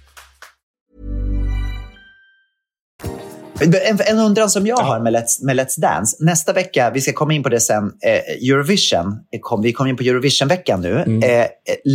[3.61, 6.17] En, en undran som jag har med Let's, med Let's Dance.
[6.19, 9.17] Nästa vecka, vi ska komma in på det sen, eh, Eurovision.
[9.33, 11.21] eh, Kom, vi kommer in på Eurovision-veckan nu.
[11.23, 11.47] Eh,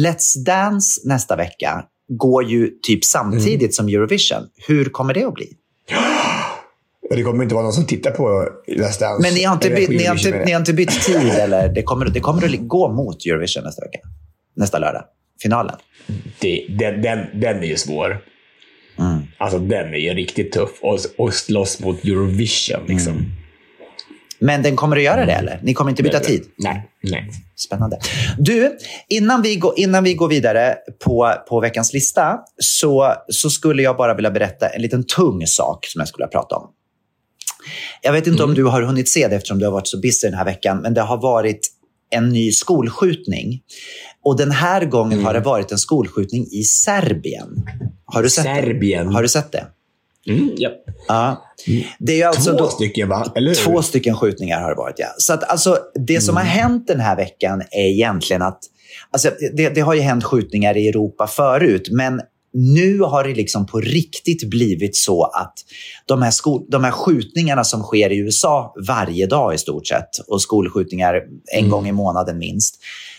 [0.04, 4.42] Let's Dance nästa vecka går ju typ samtidigt som Eurovision.
[4.68, 5.48] Hur kommer det att bli?
[7.10, 9.22] Det kommer inte vara någon som tittar på Let's Dance.
[9.22, 11.68] Men ni har inte, bytt, ni har inte, ni har inte bytt tid, eller?
[11.68, 13.98] Det kommer, det kommer att gå mot Eurovision nästa vecka.
[14.56, 15.04] Nästa lördag.
[15.42, 15.76] Finalen.
[16.40, 18.18] det, den, den, den är ju svår.
[19.38, 19.44] Mm.
[19.44, 20.70] Alltså den är ju riktigt tuff.
[20.80, 23.12] Och, och slåss mot Eurovision liksom.
[23.12, 23.26] Mm.
[24.38, 25.60] Men den kommer att göra det, eller?
[25.62, 26.44] Ni kommer inte byta tid?
[26.56, 27.30] Nej, nej.
[27.56, 27.98] Spännande.
[28.38, 28.78] Du,
[29.08, 33.96] innan vi går, innan vi går vidare på, på veckans lista så, så skulle jag
[33.96, 36.70] bara vilja berätta en liten tung sak som jag skulle vilja prata om.
[38.02, 40.28] Jag vet inte om du har hunnit se det eftersom du har varit så busy
[40.28, 41.60] den här veckan, men det har varit
[42.10, 43.60] en ny skolskjutning.
[44.24, 47.66] Och den här gången har det varit en skolskjutning i Serbien.
[48.04, 49.06] Har du sett Serbien.
[49.06, 49.14] det?
[49.14, 49.66] Har du sett det?
[50.28, 50.70] Mm, ja.
[51.08, 51.42] Ja.
[51.98, 53.32] Det är ju alltså Två då- stycken va?
[53.36, 53.54] Eller hur?
[53.54, 55.06] Två stycken skjutningar har det varit, ja.
[55.18, 58.58] Så att, alltså, det som har hänt den här veckan är egentligen att...
[59.10, 62.20] Alltså, det, det har ju hänt skjutningar i Europa förut, men
[62.56, 65.54] nu har det liksom på riktigt blivit så att
[66.06, 70.18] de här, skol, de här skjutningarna som sker i USA varje dag i stort sett,
[70.28, 72.76] och skolskjutningar en gång i månaden minst,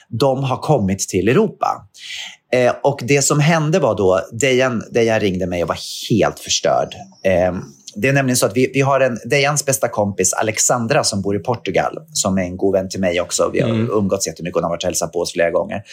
[0.10, 1.88] de har kommit till Europa.
[2.54, 5.80] Eh, och det som hände var då, Dejan, Dejan ringde mig och var
[6.10, 6.96] helt förstörd.
[7.24, 7.56] Eh,
[7.96, 11.36] det är nämligen så att vi, vi har en, Dejans bästa kompis Alexandra som bor
[11.36, 13.50] i Portugal, som är en god vän till mig också.
[13.54, 15.84] Vi har umgåtts jättemycket, hon har varit och hälsat på oss flera gånger.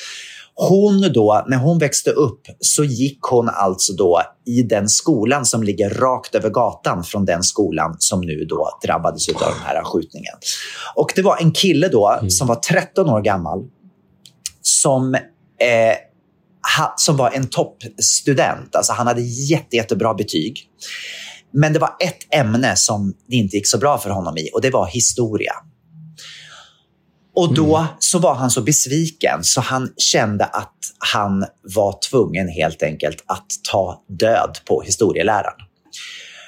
[0.57, 5.63] Hon då, när hon växte upp så gick hon alltså då i den skolan som
[5.63, 10.35] ligger rakt över gatan från den skolan som nu då drabbades av den här skjutningen.
[10.95, 13.65] Och det var en kille då som var 13 år gammal
[14.63, 15.21] som, eh,
[16.79, 18.77] ha, som var en toppstudent.
[18.77, 20.69] Alltså han hade jätte, jättebra betyg.
[21.53, 24.61] Men det var ett ämne som det inte gick så bra för honom i och
[24.61, 25.53] det var historia.
[27.35, 30.75] Och då så var han så besviken så han kände att
[31.13, 35.61] han var tvungen helt enkelt att ta död på historieläraren.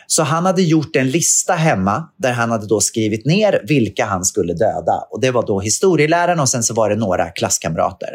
[0.07, 4.25] Så han hade gjort en lista hemma där han hade då skrivit ner vilka han
[4.25, 5.07] skulle döda.
[5.11, 8.09] Och Det var då historieläraren och sen så var det några klasskamrater.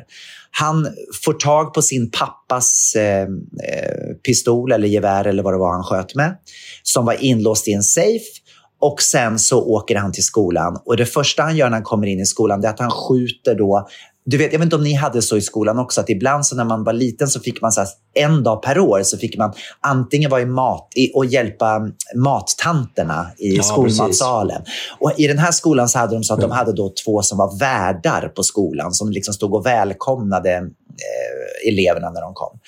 [0.51, 0.88] Han
[1.26, 5.84] får tag på sin pappas eh, eh, pistol eller gevär eller vad det var han
[5.84, 6.38] sköt med
[6.84, 8.26] som var inlåst i en safe.
[8.82, 12.07] Och sen så åker han till skolan och det första han gör när han kommer
[12.07, 13.88] in i skolan är att han skjuter då
[14.25, 16.55] du vet, jag vet inte om ni hade så i skolan också, att ibland så
[16.55, 19.53] när man var liten så fick man så en dag per år så fick man
[19.79, 24.61] antingen vara i mat i, och hjälpa mattanterna i Ja, skolmatsalen.
[24.99, 27.38] Och I den här skolan så hade de så att de hade då två som
[27.38, 32.59] var värdar på skolan som liksom stod och välkomnade eh, eleverna när de kom.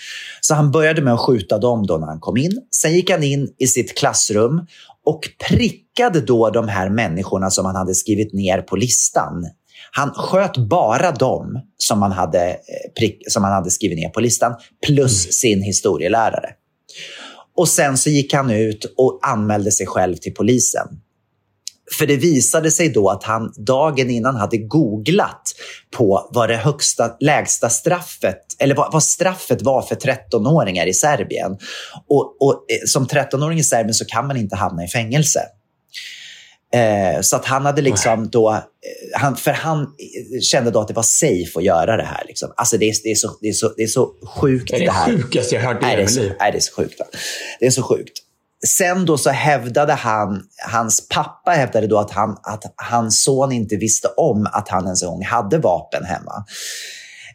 [0.41, 2.61] Så han började med att skjuta dem då när han kom in.
[2.75, 4.65] Sen gick han in i sitt klassrum
[5.05, 9.45] och prickade då de här människorna som han hade skrivit ner på listan.
[9.91, 12.55] Han sköt bara dem som han hade, eh,
[12.99, 16.49] prick, som han hade skrivit ner på listan, plus sin historielärare.
[17.55, 20.87] Och sen så gick han ut och anmälde sig själv till polisen.
[21.91, 25.41] För det visade sig då att han dagen innan hade googlat
[25.91, 31.57] på vad det högsta, lägsta straffet, eller vad, vad straffet var för 13-åringar i Serbien.
[32.07, 35.39] Och, och eh, som 13-åring i Serbien så kan man inte hamna i fängelse.
[36.73, 38.59] Eh, så att han hade liksom då, eh,
[39.13, 42.23] han, för han eh, kände då att det var safe att göra det här.
[42.27, 42.53] Liksom.
[42.57, 44.79] Alltså det är, det, är så, det, är så, det är så sjukt Det är
[44.79, 45.05] det det här.
[45.05, 46.33] sjukaste jag hört i hela det är mitt liv.
[46.39, 46.99] nej, det är så sjukt.
[46.99, 47.05] Va?
[47.59, 48.22] Det är så sjukt.
[48.67, 50.41] Sen då så hävdade han,
[50.71, 54.95] hans pappa hävdade då att, han, att hans son inte visste om att han en
[55.05, 56.45] gång hade vapen hemma.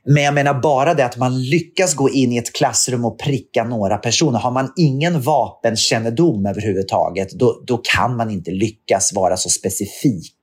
[0.05, 3.65] Men jag menar bara det att man lyckas gå in i ett klassrum och pricka
[3.65, 4.39] några personer.
[4.39, 10.35] Har man ingen vapenkännedom överhuvudtaget, då, då kan man inte lyckas vara så specifik.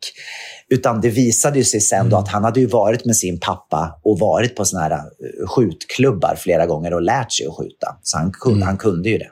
[0.70, 4.00] Utan det visade ju sig sen då att han hade ju varit med sin pappa
[4.04, 7.98] och varit på såna här eh, skjutklubbar flera gånger och lärt sig att skjuta.
[8.04, 9.30] Så han kunde, han kunde ju det.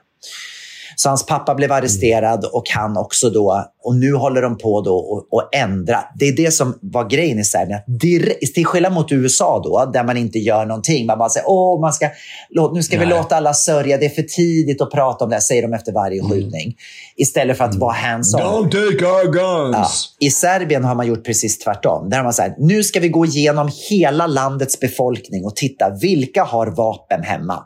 [0.96, 3.66] Så hans pappa blev arresterad och han också då.
[3.84, 6.00] Och nu håller de på då och, och ändra.
[6.20, 7.80] Det är det som var grejen i Serbien.
[7.88, 11.06] direkt- Till skillnad mot USA då, där man inte gör någonting.
[11.06, 12.10] Man bara säger, åh, man ska,
[12.50, 13.16] låt, nu ska vi Nej.
[13.18, 13.98] låta alla sörja.
[13.98, 16.76] Det är för tidigt att prata om det, här", säger de efter varje skjutning.
[17.16, 18.42] Istället för att vara hands-on.
[18.42, 19.76] Don't take our guns!
[20.20, 20.28] Ja.
[20.28, 22.10] I Serbien har man gjort precis tvärtom.
[22.10, 26.44] Där har man sagt, nu ska vi gå igenom hela landets befolkning och titta vilka
[26.44, 27.64] har vapen hemma.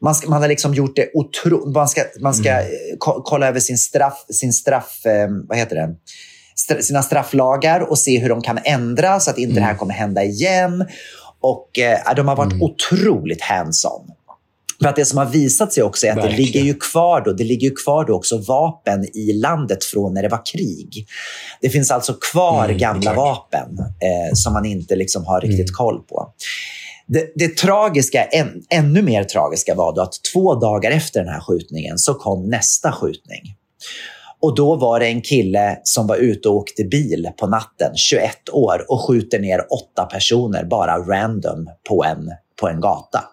[0.00, 1.70] Man, ska, man har liksom gjort det otro...
[1.70, 2.66] Man ska, man ska eh,
[2.98, 5.94] ko- kolla över sin straff, sin straff eh, vad heter det?
[6.82, 10.24] Sina strafflagar och se hur de kan ändras så att inte det här kommer hända
[10.24, 10.86] igen.
[11.40, 14.10] Och eh, De har varit otroligt hands-on.
[14.82, 17.32] För att det som har visat sig också är att det ligger ju kvar då,
[17.32, 21.06] det ligger ju kvar då också vapen i landet från när det var krig.
[21.60, 23.16] Det finns alltså kvar Mm, gamla klart.
[23.16, 26.32] vapen eh, som man inte liksom har riktigt koll på.
[27.06, 31.40] Det, det tragiska, än, ännu mer tragiska var då att två dagar efter den här
[31.40, 33.42] skjutningen så kom nästa skjutning.
[34.40, 38.30] Och då var det en kille som var ute och åkte bil på natten, 21
[38.52, 43.24] år, och skjuter ner åtta personer bara random på en, på en gata.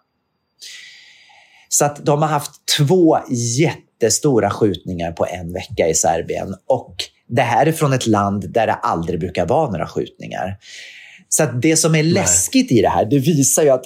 [1.74, 3.18] Så att de har haft två
[3.58, 6.56] jättestora skjutningar på en vecka i Serbien.
[6.68, 6.96] Och
[7.28, 10.58] det här är från ett land där det aldrig brukar vara några skjutningar.
[11.30, 13.84] Så att det som är läskigt i det här, det visar ju att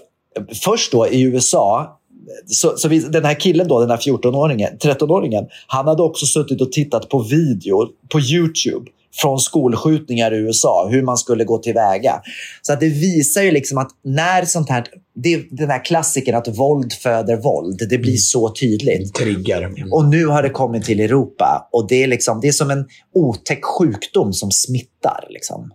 [0.63, 1.99] först då i USA,
[2.47, 6.61] så, så vi, den här killen, då, den här 14-åringen, 13-åringen, han hade också suttit
[6.61, 8.91] och tittat på video på YouTube
[9.21, 12.21] från skolskjutningar i USA, hur man skulle gå tillväga.
[12.61, 14.85] Så att det visar ju liksom att när sånt här,
[15.15, 19.13] det är den här klassiken att våld föder våld, det blir så tydligt.
[19.13, 19.61] Triggar.
[19.61, 19.93] Mm.
[19.93, 22.85] Och nu har det kommit till Europa och det är, liksom, det är som en
[23.15, 25.27] otäck sjukdom som smittar.
[25.29, 25.71] Liksom.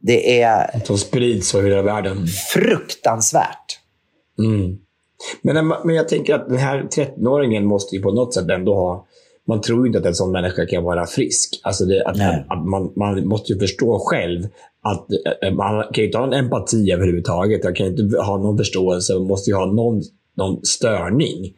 [0.00, 2.26] Det är Som sprids över hela världen.
[2.26, 3.78] fruktansvärt.
[4.38, 4.78] Mm.
[5.42, 9.06] Men, men jag tänker att den här 13-åringen måste ju på något sätt ändå ha...
[9.50, 11.60] Man tror ju inte att en sån människa kan vara frisk.
[11.62, 12.16] Alltså det, att,
[12.48, 14.40] att man, man måste ju förstå själv
[14.82, 15.06] att
[15.42, 17.64] eh, man kan ju inte ha en empati överhuvudtaget.
[17.64, 19.14] Man kan inte ha någon förståelse.
[19.14, 20.02] Man måste ju ha någon,
[20.36, 21.52] någon störning.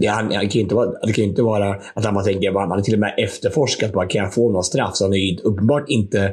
[0.00, 2.52] Det, han, det kan ju inte vara, det kan ju inte vara att man tänker
[2.52, 3.92] man har till och med efterforskat.
[3.92, 4.96] Bara, kan jag få någon straff?
[4.96, 6.32] Så han är ju uppenbart inte...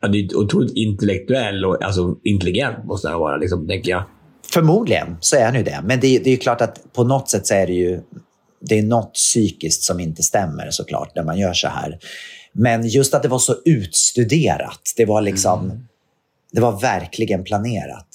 [0.00, 4.02] Han är ju otroligt intellektuell och alltså, intelligent måste han vara, liksom, tänker jag.
[4.52, 5.80] Förmodligen så är han ju det.
[5.84, 8.00] Men det, är- det är ju klart att på något sätt så är det ju
[8.68, 11.98] det är något psykiskt som inte stämmer såklart när man gör så här.
[12.52, 14.94] Men just att det var så utstuderat.
[14.96, 15.86] Det var liksom,
[16.52, 18.08] det var verkligen planerat.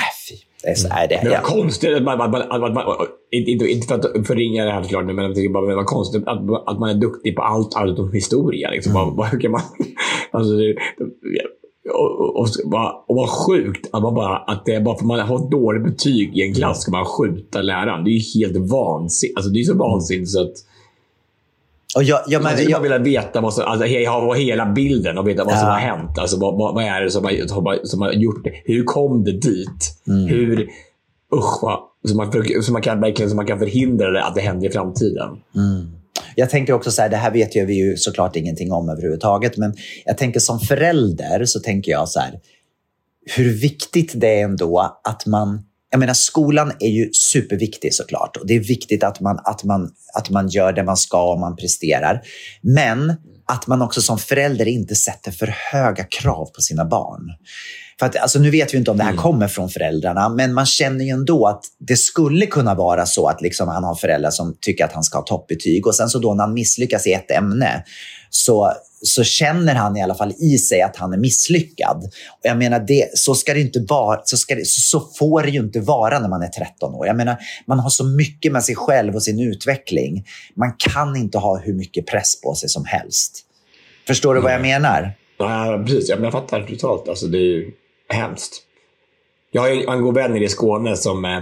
[0.00, 0.36] Äh, fy.
[0.62, 1.42] Det är så, nej, det, Men vad ja.
[1.42, 5.16] konstigt att man, att man, att inte, inte- för att förringa det här såklart, men
[5.52, 8.70] bara men vad konstigt att, att man är duktig på allt, allt om historia.
[8.70, 8.92] Liksom.
[9.16, 9.60] Vad, hur kan man...
[10.30, 10.76] Alltså, det,
[11.96, 15.20] och, och, och, vad- sjukt att, man bara, att det är bara för att man
[15.20, 18.04] har ett dåligt betyg i en klass ska man skjuta läraren.
[18.04, 19.36] Det är ju helt vansinnigt.
[19.36, 20.52] Alltså, det är så vansinnigt så att
[21.96, 23.86] Och jag, jag, man men, bara jag, vilja veta vad som, alltså,
[24.36, 25.72] hela bilden och veta vad som Ja.
[25.72, 26.18] har hänt.
[26.18, 28.52] Alltså, vad, vad, vad är det som har, som, har, som gjort det?
[28.64, 29.98] Hur kom det dit?
[30.08, 30.26] Mm.
[30.26, 30.68] Hur...
[31.34, 31.78] Usch vad...
[32.08, 32.32] Så man,
[32.62, 35.28] så man kan verkligen så man kan förhindra det, att det händer i framtiden
[36.38, 39.56] jag tänker också så här, det här vet ju vi ju såklart ingenting om överhuvudtaget.
[39.56, 39.74] Men
[40.04, 42.40] jag tänker som förälder så tänker jag så här,
[43.36, 48.46] hur viktigt det är ändå att man jag menar, skolan är ju superviktig såklart och
[48.46, 51.56] det är viktigt att man, att, man, att man gör det man ska och man
[51.56, 52.22] presterar.
[52.62, 53.16] Men
[53.46, 57.22] att man också som förälder inte sätter för höga krav på sina barn.
[57.98, 60.66] För att, alltså, nu vet vi inte om det här kommer från föräldrarna, men man
[60.66, 64.56] känner ju ändå att det skulle kunna vara så att liksom han har föräldrar som
[64.60, 67.30] tycker att han ska ha toppbetyg och sen så då när han misslyckas i ett
[67.30, 67.84] ämne
[68.30, 68.72] så,
[69.02, 71.96] så känner han i alla fall i sig att han är misslyckad.
[72.04, 75.50] Och jag menar, det, så, ska det inte vara, så, ska det, så, får det
[75.50, 77.06] ju inte vara när man är 13 år.
[77.06, 77.36] Jag menar,
[77.66, 80.26] man har så mycket med sig själv och sin utveckling.
[80.56, 83.42] Man kan inte ha hur mycket press på sig som helst.
[84.06, 85.12] Förstår du vad jag menar?
[85.38, 86.08] Ja, precis.
[86.08, 87.08] Ja, men jag fattar totalt.
[87.08, 87.64] Alltså, det är
[88.08, 88.62] hemskt.
[89.50, 91.38] Jag har en god vän i Skåne som, eh,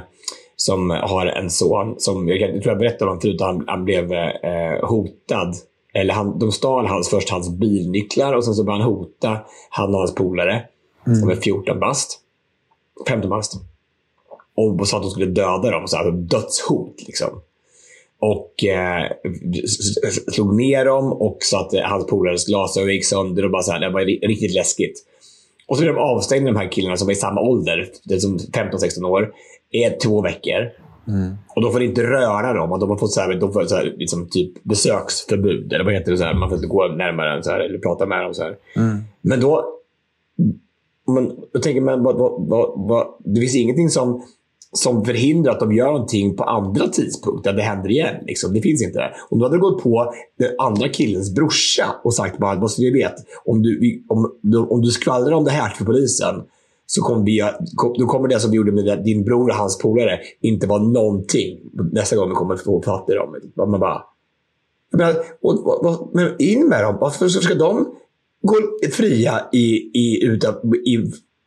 [0.56, 1.94] som har en son.
[1.98, 3.40] Som, jag, tror jag berättade om förut.
[3.40, 5.54] Han, han blev eh, hotad.
[5.94, 9.38] Eller han, de stal hans, först hans bilnycklar och sen så började han hota
[9.70, 10.64] han och hans polare.
[11.20, 12.20] Som är 14 bast.
[13.08, 13.52] 15 bast.
[14.54, 15.88] Och sa att de skulle döda dem.
[15.88, 16.94] Så här, dödshot.
[17.06, 17.40] Liksom.
[18.18, 19.10] Och eh,
[20.32, 23.44] slog ner dem och sa att eh, hans polares glasögon gick sönder.
[23.44, 25.06] Och bara så här, det var ri- riktigt läskigt.
[25.66, 28.18] Och så blev de avstängda, de här killarna som är i samma ålder, det är
[28.18, 29.32] som 15-16 år,
[29.70, 30.70] i två veckor.
[31.56, 32.72] Och de får inte röra dem.
[32.72, 35.72] Och de har fått så här, de får så här, liksom, typ besöksförbud.
[35.72, 36.18] Eller vad heter det?
[36.18, 38.34] Så här, man får inte gå närmare så här, eller prata med dem.
[38.34, 38.56] Så här.
[39.20, 39.70] Men då...
[41.06, 44.22] Men, då tänker man, vad, vad, vad, det finns ingenting som,
[44.74, 47.50] som förhindrar att de gör någonting på andra tidpunkter.
[47.50, 48.14] Att det händer igen.
[48.26, 48.52] Liksom.
[48.52, 49.00] Det finns inte.
[49.28, 53.14] Om du hade gått på den andra killens brorsa och sagt bara, måste du vet,
[53.44, 54.32] om du, om,
[54.70, 56.42] om du skvallrar om det här till polisen
[56.86, 57.42] så kommer vi,
[57.98, 61.58] då kommer det som vi gjorde med din bror och hans polare inte vara någonting
[61.92, 63.36] nästa gång vi kommer få fatt i dem.
[63.56, 64.02] Man bara,
[64.92, 66.96] men, och, och, men in med dem.
[67.00, 67.94] Varför ska de
[68.42, 68.56] gå
[68.92, 70.96] fria i, i, utan, i,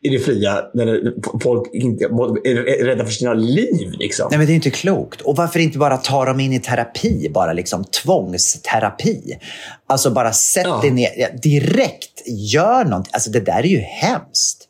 [0.07, 3.91] i det fria när folk inte är rädda för sina liv?
[3.99, 4.27] Liksom?
[4.29, 5.21] Nej, men det är inte klokt.
[5.21, 7.29] Och varför inte bara ta dem in i terapi?
[7.33, 9.37] Bara liksom tvångsterapi.
[9.87, 10.79] Alltså bara sätt Ja.
[10.81, 12.21] dig ner direkt.
[12.25, 13.11] Gör någonting.
[13.13, 14.63] Alltså det där är ju hemskt.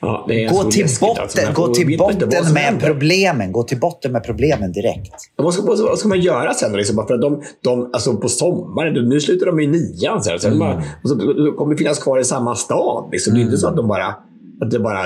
[0.00, 1.52] Ja, är Gå till läskigt, botten, alltså.
[1.54, 3.52] Gå till botten med problemen.
[3.52, 5.14] Gå till botten med problemen direkt.
[5.36, 6.72] Vad ska, vad, ska, vad ska man göra sen?
[6.72, 6.96] Liksom?
[6.96, 10.22] Bara För att de, de, alltså på sommaren, nu slutar de i nian.
[10.22, 13.08] Så här, sen bara, och så, de kommer finnas kvar i samma stad.
[13.12, 13.34] Liksom.
[13.34, 14.14] Det är inte så att de bara,
[14.62, 15.04] att det bara,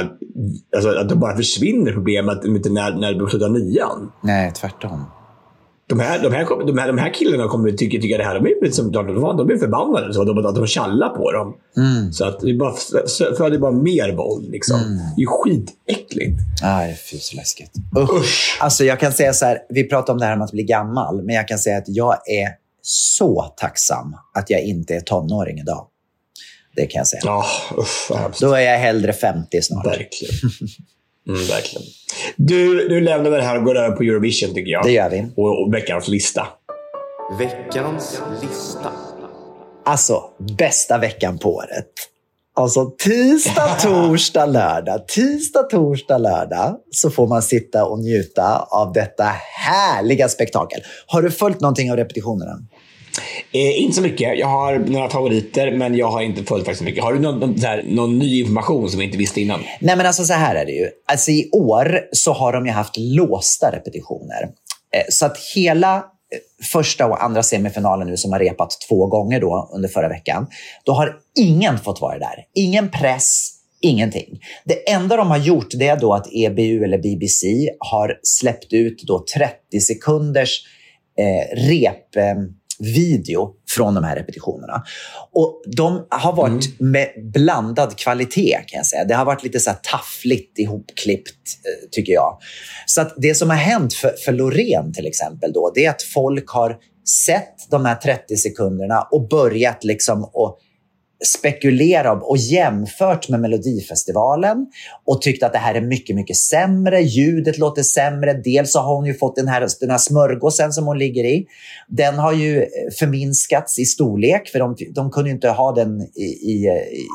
[0.76, 4.12] alltså, att det bara försvinner problemet inte när, när de slutar nian.
[4.22, 5.04] Nej, tvärtom.
[5.88, 8.40] de här, de, här, de, här, de här killarna kommer att tycka, tycka det här.
[8.40, 10.14] De är som, de, de är förbannade.
[10.14, 11.54] Så de, att de tjallar på dem.
[11.76, 12.12] Mm.
[12.12, 12.74] Så att det bara
[13.38, 14.50] föder bara mer våld.
[14.50, 14.80] Liksom.
[14.80, 14.98] Mm.
[15.16, 16.40] Det är skitäckligt.
[16.62, 17.72] Nej, fy så läskigt.
[17.98, 18.58] Usch.
[18.60, 21.22] Alltså, jag kan säga så här, vi pratar om det här om att bli gammal,
[21.22, 22.48] men jag kan säga att jag är
[22.82, 25.86] så tacksam att jag inte är tonåring idag.
[26.76, 27.22] Det kan jag säga.
[27.24, 27.44] Ja,
[27.78, 28.40] usch.
[28.40, 29.86] Då är jag hellre 50 snart.
[29.86, 30.34] Verkligen.
[31.28, 31.86] Mm, verkligen.
[32.36, 34.84] Du, nu lämnar vi det här och går över på Eurovision tycker jag.
[34.84, 35.26] Det gör vi.
[35.36, 36.46] Och, och veckans lista.
[37.38, 38.90] Veckans lista.
[39.84, 40.22] Alltså,
[40.58, 41.92] bästa veckan på året.
[42.56, 45.08] Alltså tisdag, torsdag, lördag.
[45.08, 50.80] Tisdag, torsdag, lördag så får man sitta och njuta av detta härliga spektakel.
[51.06, 52.58] Har du följt någonting av repetitionerna?
[53.52, 54.38] Eh, inte så mycket.
[54.38, 57.04] Jag har några favoriter, men jag har inte följt faktiskt så mycket.
[57.04, 59.60] Har du någon, någon, så här, någon ny information som vi inte visste innan?
[59.80, 60.88] Nej, men alltså så här är det ju.
[61.10, 64.42] Alltså i år så har de ju haft låsta repetitioner.
[64.96, 66.02] Eh, Så att hela eh,
[66.72, 70.46] första och andra semifinalen nu som har repat två gånger då under förra veckan,
[70.84, 72.44] då har ingen fått vara där.
[72.54, 74.40] Ingen press, ingenting.
[74.64, 77.46] Det enda de har gjort det är då att EBU eller BBC
[77.78, 80.62] har släppt ut då 30 sekunders
[81.18, 82.16] eh, rep...
[82.16, 82.34] Eh,
[82.78, 84.84] Video från de här repetitionerna.
[85.32, 89.04] Och De har varit med blandad kvalitet kan jag säga.
[89.04, 92.38] Det har varit lite så här taffligt ihopklippt, eh, tycker jag.
[92.86, 96.02] Så att det som har hänt för, för Loreen till exempel, då, det är att
[96.02, 96.76] folk har
[97.26, 100.58] sett de här 30 sekunderna och börjat liksom att
[101.24, 104.66] spekulera och jämfört med Melodifestivalen
[105.04, 107.00] och tyckt att det här är mycket, mycket sämre.
[107.00, 108.32] Ljudet låter sämre.
[108.32, 111.46] Dels så har hon ju fått den här, den här smörgåsen som hon ligger i.
[111.88, 112.66] Den har ju eh,
[112.98, 116.68] förminskats i storlek för de, de kunde inte ha den i, i,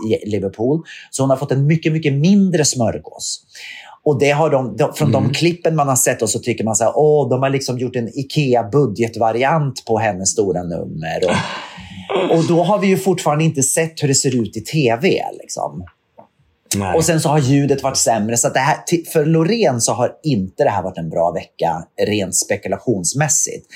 [0.06, 0.84] i Liverpool.
[1.12, 3.44] Så hon har fått en mycket, mycket mindre smörgås.
[4.04, 6.76] Och det har de, de, från de klippen man har sett och så tycker man
[6.76, 11.26] så här, åh, de har liksom gjort en IKEA-budgetvariant på hennes stora nummer.
[11.26, 11.36] Och,
[12.32, 15.22] och då har vi ju fortfarande inte sett hur det ser ut i tv.
[15.42, 15.86] Liksom.
[16.76, 16.96] Nej.
[16.96, 18.38] Och sen så har ljudet varit sämre.
[18.38, 18.78] Så det här,
[19.14, 23.68] för Loreen så har inte det här varit en bra vecka rent spekulationsmässigt.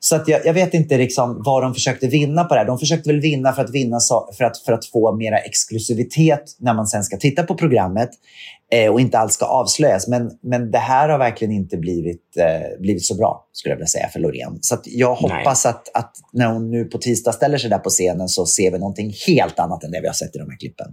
[0.00, 2.66] Så att jag, jag vet inte liksom vad de försökte vinna på det här.
[2.66, 6.56] De försökte väl vinna för att, vinna så, för att, för att få mera exklusivitet
[6.58, 8.10] när man sen ska titta på programmet
[8.72, 10.08] eh, och inte alls ska avslöjas.
[10.08, 13.86] Men, men det här har verkligen inte blivit, eh, blivit så bra, skulle jag vilja
[13.88, 14.58] säga, för Loreen.
[14.60, 18.28] Så jag hoppas att, att när hon nu på tisdag ställer sig där på scenen
[18.28, 20.86] så ser vi någonting helt annat än det vi har sett i de här klippen.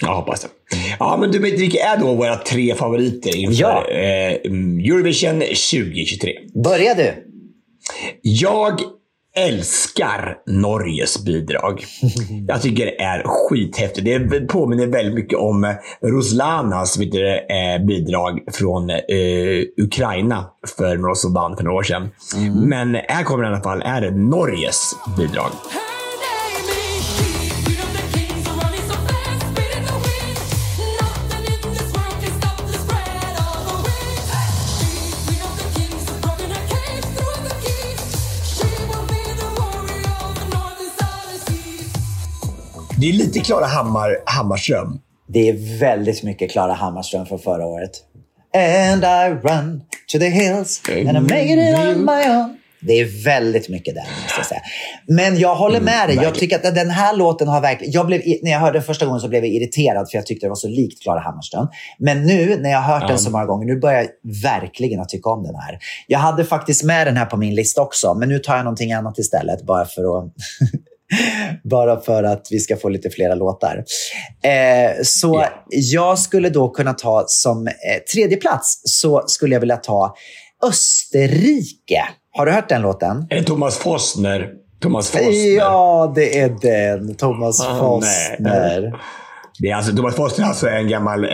[0.00, 0.48] Jag hoppas det.
[0.98, 3.90] Ja, men du, vet, vilka är då våra tre favoriter inför Ja.
[3.90, 4.32] eh,
[4.90, 6.32] Eurovision 2023?
[6.64, 7.30] Börja du!
[8.22, 8.80] Jag
[9.36, 11.84] älskar Norges bidrag.
[12.48, 14.30] Jag tycker det är skithäftigt.
[14.30, 18.96] Det påminner väldigt mycket om eh, Ruslanas eh, bidrag från eh,
[19.84, 20.44] Ukraina
[20.76, 22.08] för några som vann för några år sedan.
[22.68, 25.50] Men här kommer i alla fall är det Norges bidrag.
[43.04, 44.98] Det är lite Klara Hammar, Hammarström.
[45.28, 47.90] Det är väldigt mycket Klara Hammarström från förra året.
[48.54, 49.82] And I run
[50.12, 52.56] to the hills and I made it on my own.
[52.80, 54.60] Det är väldigt mycket den, måste jag säga.
[55.08, 56.16] Men jag håller med dig.
[56.16, 57.92] Jag tycker att den här låten har verkligen...
[57.92, 60.46] Jag blev, när jag hörde den första gången så blev jag irriterad för jag tyckte
[60.46, 61.68] det var så likt Klara Hammarström.
[61.98, 64.08] Men nu när jag har hört den så många gånger, nu börjar jag
[64.42, 65.78] verkligen att tycka om den här.
[66.06, 68.92] Jag hade faktiskt med den här på min lista också, men nu tar jag någonting
[68.92, 70.24] annat istället bara för att
[71.70, 73.84] bara för att vi ska få lite flera låtar.
[74.44, 77.72] Eh, så jag skulle då kunna ta som eh,
[78.14, 80.14] tredje plats så skulle jag vilja ta
[80.66, 82.02] Österrike.
[82.36, 83.26] Har du hört den låten?
[83.30, 84.48] Är det Thomas Fossner?
[84.82, 85.56] Thomas Fossner.
[85.56, 87.14] Ja, det är den.
[87.14, 88.92] Thomas Ah, Fossner.
[89.58, 91.30] Det är alltså, Thomas Foster är alltså en gammal eh,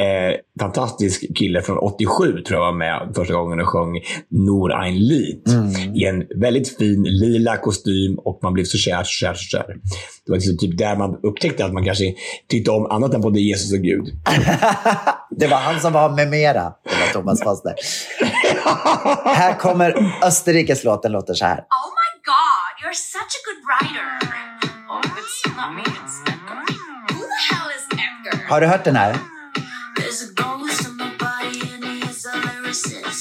[0.61, 4.01] fantastisk kille från 87, tror jag var med första gången och sjöng
[4.31, 5.43] Nour ein Lied.
[5.95, 9.67] I en väldigt fin lila kostym och man blev så kär, så kär, så kär.
[10.27, 12.05] Det var liksom typ där man upptäckte att man kanske
[12.49, 14.05] tyckte om annat än både Jesus och Gud.
[15.37, 16.63] Det var han som var med mera.
[16.63, 17.75] Det var Thomas Fossner.
[19.25, 21.03] här kommer Österrikes låt.
[21.03, 21.59] Den låter så här.
[21.59, 24.11] Oh my god, you're such a good writer.
[24.91, 26.30] Oh, it's not me, it's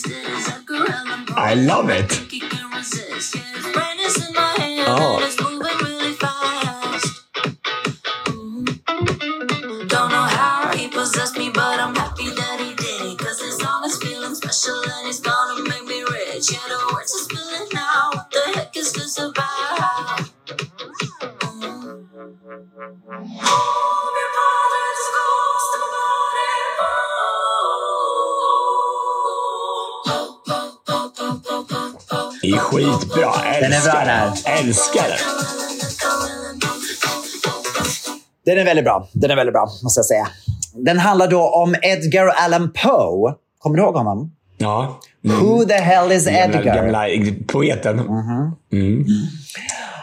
[0.07, 1.36] It is Edgar Allan Poe.
[1.38, 2.09] I love it.
[2.09, 2.30] Think
[32.86, 33.32] Skitbra.
[33.61, 34.57] Den är bra Älskar den.
[34.65, 35.17] Älskar den.
[38.45, 39.07] Den är väldigt bra.
[39.13, 40.27] Den är väldigt bra, måste jag säga.
[40.73, 43.34] Den handlar då om Edgar Allan Poe.
[43.59, 44.32] Kommer du ihåg honom?
[44.57, 44.99] Ja.
[45.23, 46.75] Who the hell is Gamla, Edgar?
[46.75, 47.05] gamla
[47.47, 47.99] poeten.
[48.73, 49.05] Mm.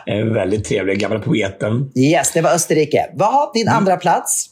[0.06, 1.90] En väldigt trevlig gamla poeten.
[1.94, 3.06] Yes, det var Österrike.
[3.14, 4.46] Vad har din andra plats?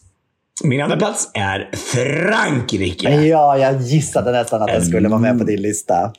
[0.65, 3.11] Min andra plats är Frankrike.
[3.11, 6.13] Ja, jag gissade nästan att den skulle vara med på din lista.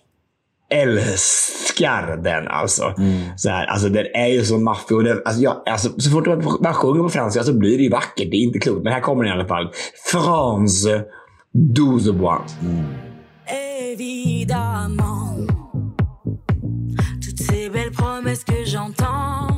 [0.69, 2.93] Älskar den alltså.
[3.35, 4.97] Så här, alltså den är ju så maffig.
[4.97, 7.83] Och den, alltså, jag, alltså, så fort man, man sjunger på franska så blir det
[7.83, 8.31] ju vackert.
[8.31, 8.83] Det är inte klokt.
[8.83, 9.71] Men här kommer den i alla fall.
[10.11, 11.03] France
[11.53, 12.55] Doucebois.
[13.91, 15.47] Évidemment,
[17.21, 19.54] toutes ces belles promesses que j'entends,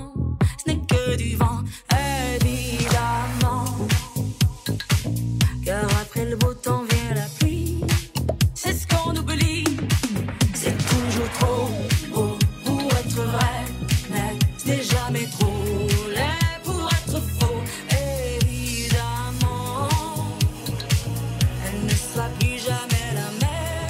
[22.18, 23.89] elle ne sera plus jamais la même.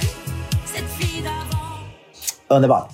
[0.66, 1.78] Cette fille d'avant.
[2.48, 2.88] Underbart.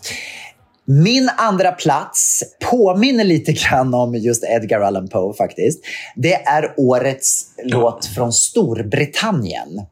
[0.87, 5.85] Min andra plats påminner lite grann om just Edgar Allan Poe faktiskt.
[6.17, 9.87] Det är årets låt från Storbritannien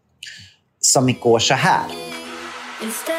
[0.81, 1.83] som går så här.
[2.83, 3.12] Instead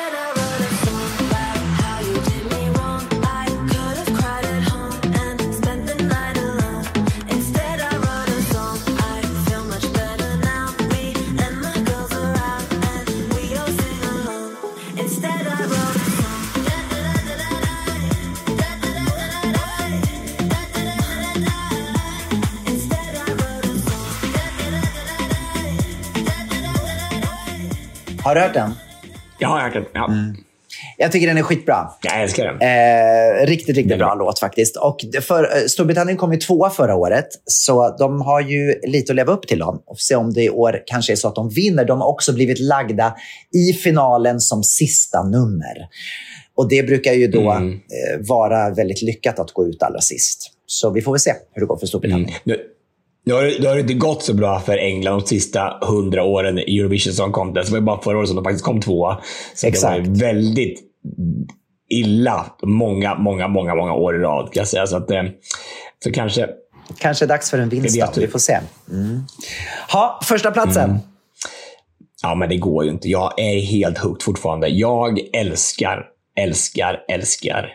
[28.23, 28.71] Har du hört den?
[29.39, 29.85] Jag har hört den.
[29.93, 30.09] Ja.
[30.97, 31.89] Jag tycker den är skitbra.
[32.03, 32.55] Jag älskar den.
[32.61, 34.77] Eh, riktigt, riktigt bra låt faktiskt.
[34.77, 39.15] Och för, eh, Storbritannien kom ju tvåa förra året, så de har ju lite att
[39.15, 39.59] leva upp till.
[39.59, 39.83] Dem.
[39.85, 41.85] Och se om det i år kanske är så att de vinner.
[41.85, 43.15] De har också blivit lagda
[43.55, 45.87] i finalen som sista nummer.
[46.55, 47.73] Och det brukar ju då Mm.
[47.73, 47.79] eh,
[48.27, 50.51] vara väldigt lyckat att gå ut allra sist.
[50.65, 52.29] Så vi får väl se hur det går för Storbritannien.
[52.43, 52.57] Nu,
[53.25, 56.59] nu, har nu har det inte gått så bra för England de sista hundra åren
[56.59, 57.67] i Eurovision Song Contest.
[57.67, 59.17] Det var ju bara förra året som de faktiskt kom tvåa.
[59.55, 60.07] Så det var Exakt.
[60.07, 60.79] väldigt
[61.89, 64.53] illa många, många, många, många år i rad.
[64.53, 64.87] Kan jag säga.
[64.87, 65.23] Så, att, eh,
[66.03, 66.49] så kanske...
[66.97, 68.21] Kanske dags för en vinst då.
[68.21, 68.59] Vi får se.
[68.89, 69.21] Mm.
[69.91, 70.89] Ha, första platsen.
[70.89, 71.01] Mm.
[72.23, 73.09] Ja, men det går ju inte.
[73.09, 74.67] Jag är helt hooked fortfarande.
[74.67, 76.05] Jag älskar,
[76.39, 77.69] älskar, älskar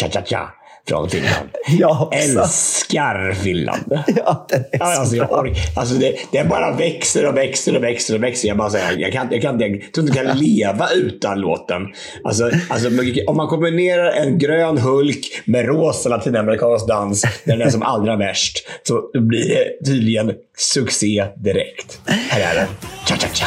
[0.00, 1.48] Cha-cha-cha från Finland.
[1.78, 2.14] Jag.
[2.14, 3.84] Älskar Finland.
[4.16, 8.14] Ja, den är alltså, jag ork, alltså det, det bara växer och växer och växer
[8.14, 8.48] och växer.
[8.48, 11.40] Jag bara säger, jag, kan, jag, kan, inte- jag tror inte jag kan leva utan
[11.40, 11.82] låten.
[12.24, 12.88] Alltså, alltså,
[13.26, 18.16] om man kombinerar en grön Hulk med rosa latinamerikansk dans, där den är som allra
[18.16, 22.00] värst, så blir det tydligen succé direkt.
[22.06, 22.66] Här är den.
[23.06, 23.46] Cha-cha-cha.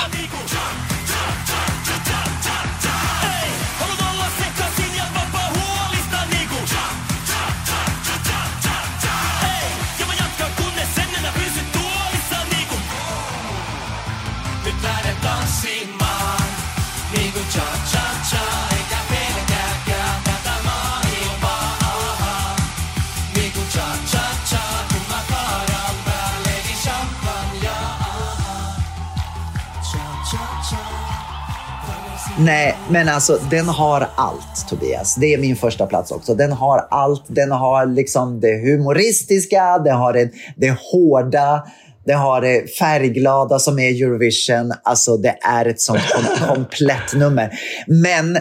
[32.46, 35.16] Nej, men alltså den har allt, Tobias.
[35.16, 36.36] Det är min första plats också.
[36.36, 37.24] Den har allt.
[37.28, 41.64] Den har liksom det humoristiska, det har det, det hårda,
[42.06, 44.74] det har det färgglada som är Eurovision.
[44.84, 47.60] Alltså det är ett sånt kom komplett nummer.
[47.88, 48.38] Men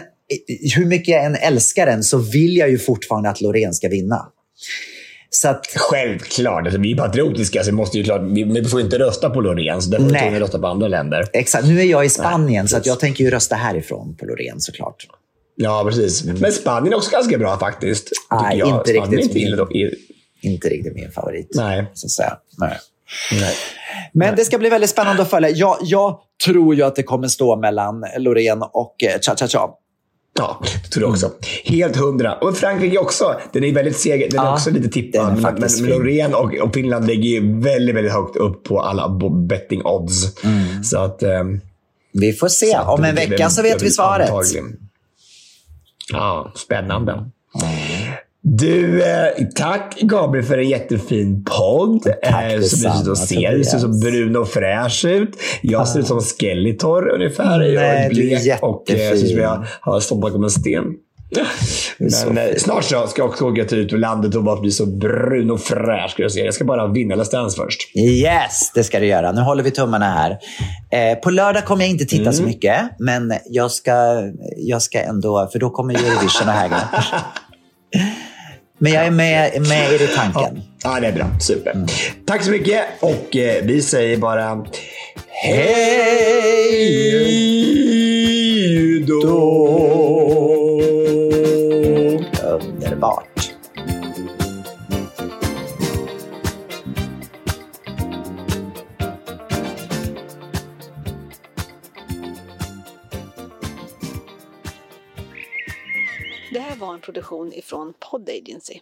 [0.75, 4.25] hur mycket jag än älskar den så vill jag ju fortfarande att Loreen ska vinna.
[5.35, 6.63] Så att, Självklart.
[6.63, 9.41] Alltså, vi är patriotiska, så vi, måste ju klart, vi, vi får inte rösta på
[9.41, 9.81] Loreen.
[9.81, 10.23] Så därför Nej.
[10.23, 11.25] får vi rösta på andra länder.
[11.33, 11.67] exakt.
[11.67, 15.07] Nu är jag i Spanien, Nej, så jag tänker ju rösta härifrån på Loreen såklart.
[15.55, 16.23] Ja, precis.
[16.23, 18.09] Men Spanien är också ganska bra faktiskt.
[18.31, 18.67] Nej, jag.
[18.67, 19.91] inte Spanien riktigt inte min.
[20.41, 21.51] Inte riktigt min favorit.
[21.55, 21.85] Nej.
[21.93, 22.37] Så att säga.
[22.57, 22.77] Nej.
[23.31, 23.55] Nej.
[24.13, 25.49] Men det ska bli väldigt spännande att följa.
[25.49, 29.69] Jag, jag tror ju att det kommer stå mellan Loreen och eh, Cha Cha Cha.
[30.39, 31.31] Ja, det tror jag också.
[31.65, 32.33] Helt hundra.
[32.35, 33.35] Och Frankrike också.
[33.53, 34.31] Den är väldigt seg.
[34.31, 35.41] Den är Ja, också lite tippad.
[35.41, 35.89] Men, men.
[35.89, 39.09] Loreen och, och Finland ligger ju väldigt, väldigt högt upp på alla
[39.47, 40.35] betting odds.
[40.83, 41.23] Så att...
[41.23, 41.61] ehm,
[42.13, 42.77] Vi får se.
[42.77, 44.29] Om en vecka så vet vi svaret.
[44.29, 44.79] antagligen.
[46.11, 47.29] Ja, spännande.
[48.45, 52.03] Du, eh, tack Gabriel för en jättefin podd.
[52.23, 53.57] Tack eh, som du och ser.
[53.57, 54.01] Du ser så Tobias.
[54.01, 55.29] brun och fräsch ut.
[55.61, 57.61] Jag ser ut som Skeletor ungefär.
[57.61, 60.43] Jag Nej, är du är blek och eh, ser ut som jag har stått bakom
[60.43, 60.83] en sten.
[61.99, 64.85] Men eh, snart så ska jag också åka ut ur landet och bara bli så
[64.85, 66.11] brun och fräsch.
[66.11, 66.45] Ska jag, säga.
[66.45, 67.97] jag ska bara vinna Let's Dance först.
[67.97, 69.31] Yes, det ska du göra.
[69.31, 70.31] Nu håller vi tummarna här.
[70.91, 73.93] Eh, på lördag kommer jag inte titta så mycket, men jag ska,
[74.57, 76.81] jag ska ändå, för då kommer Eurovision och hägna.
[78.83, 80.61] Men jag är med, med i tanken.
[80.83, 81.25] Ja, det är bra.
[81.39, 81.75] Super.
[82.25, 84.65] Tack så mycket och eh, vi säger bara
[85.27, 85.83] hej
[89.07, 89.21] då.
[107.03, 108.81] Produktion ifrån Pod Agency.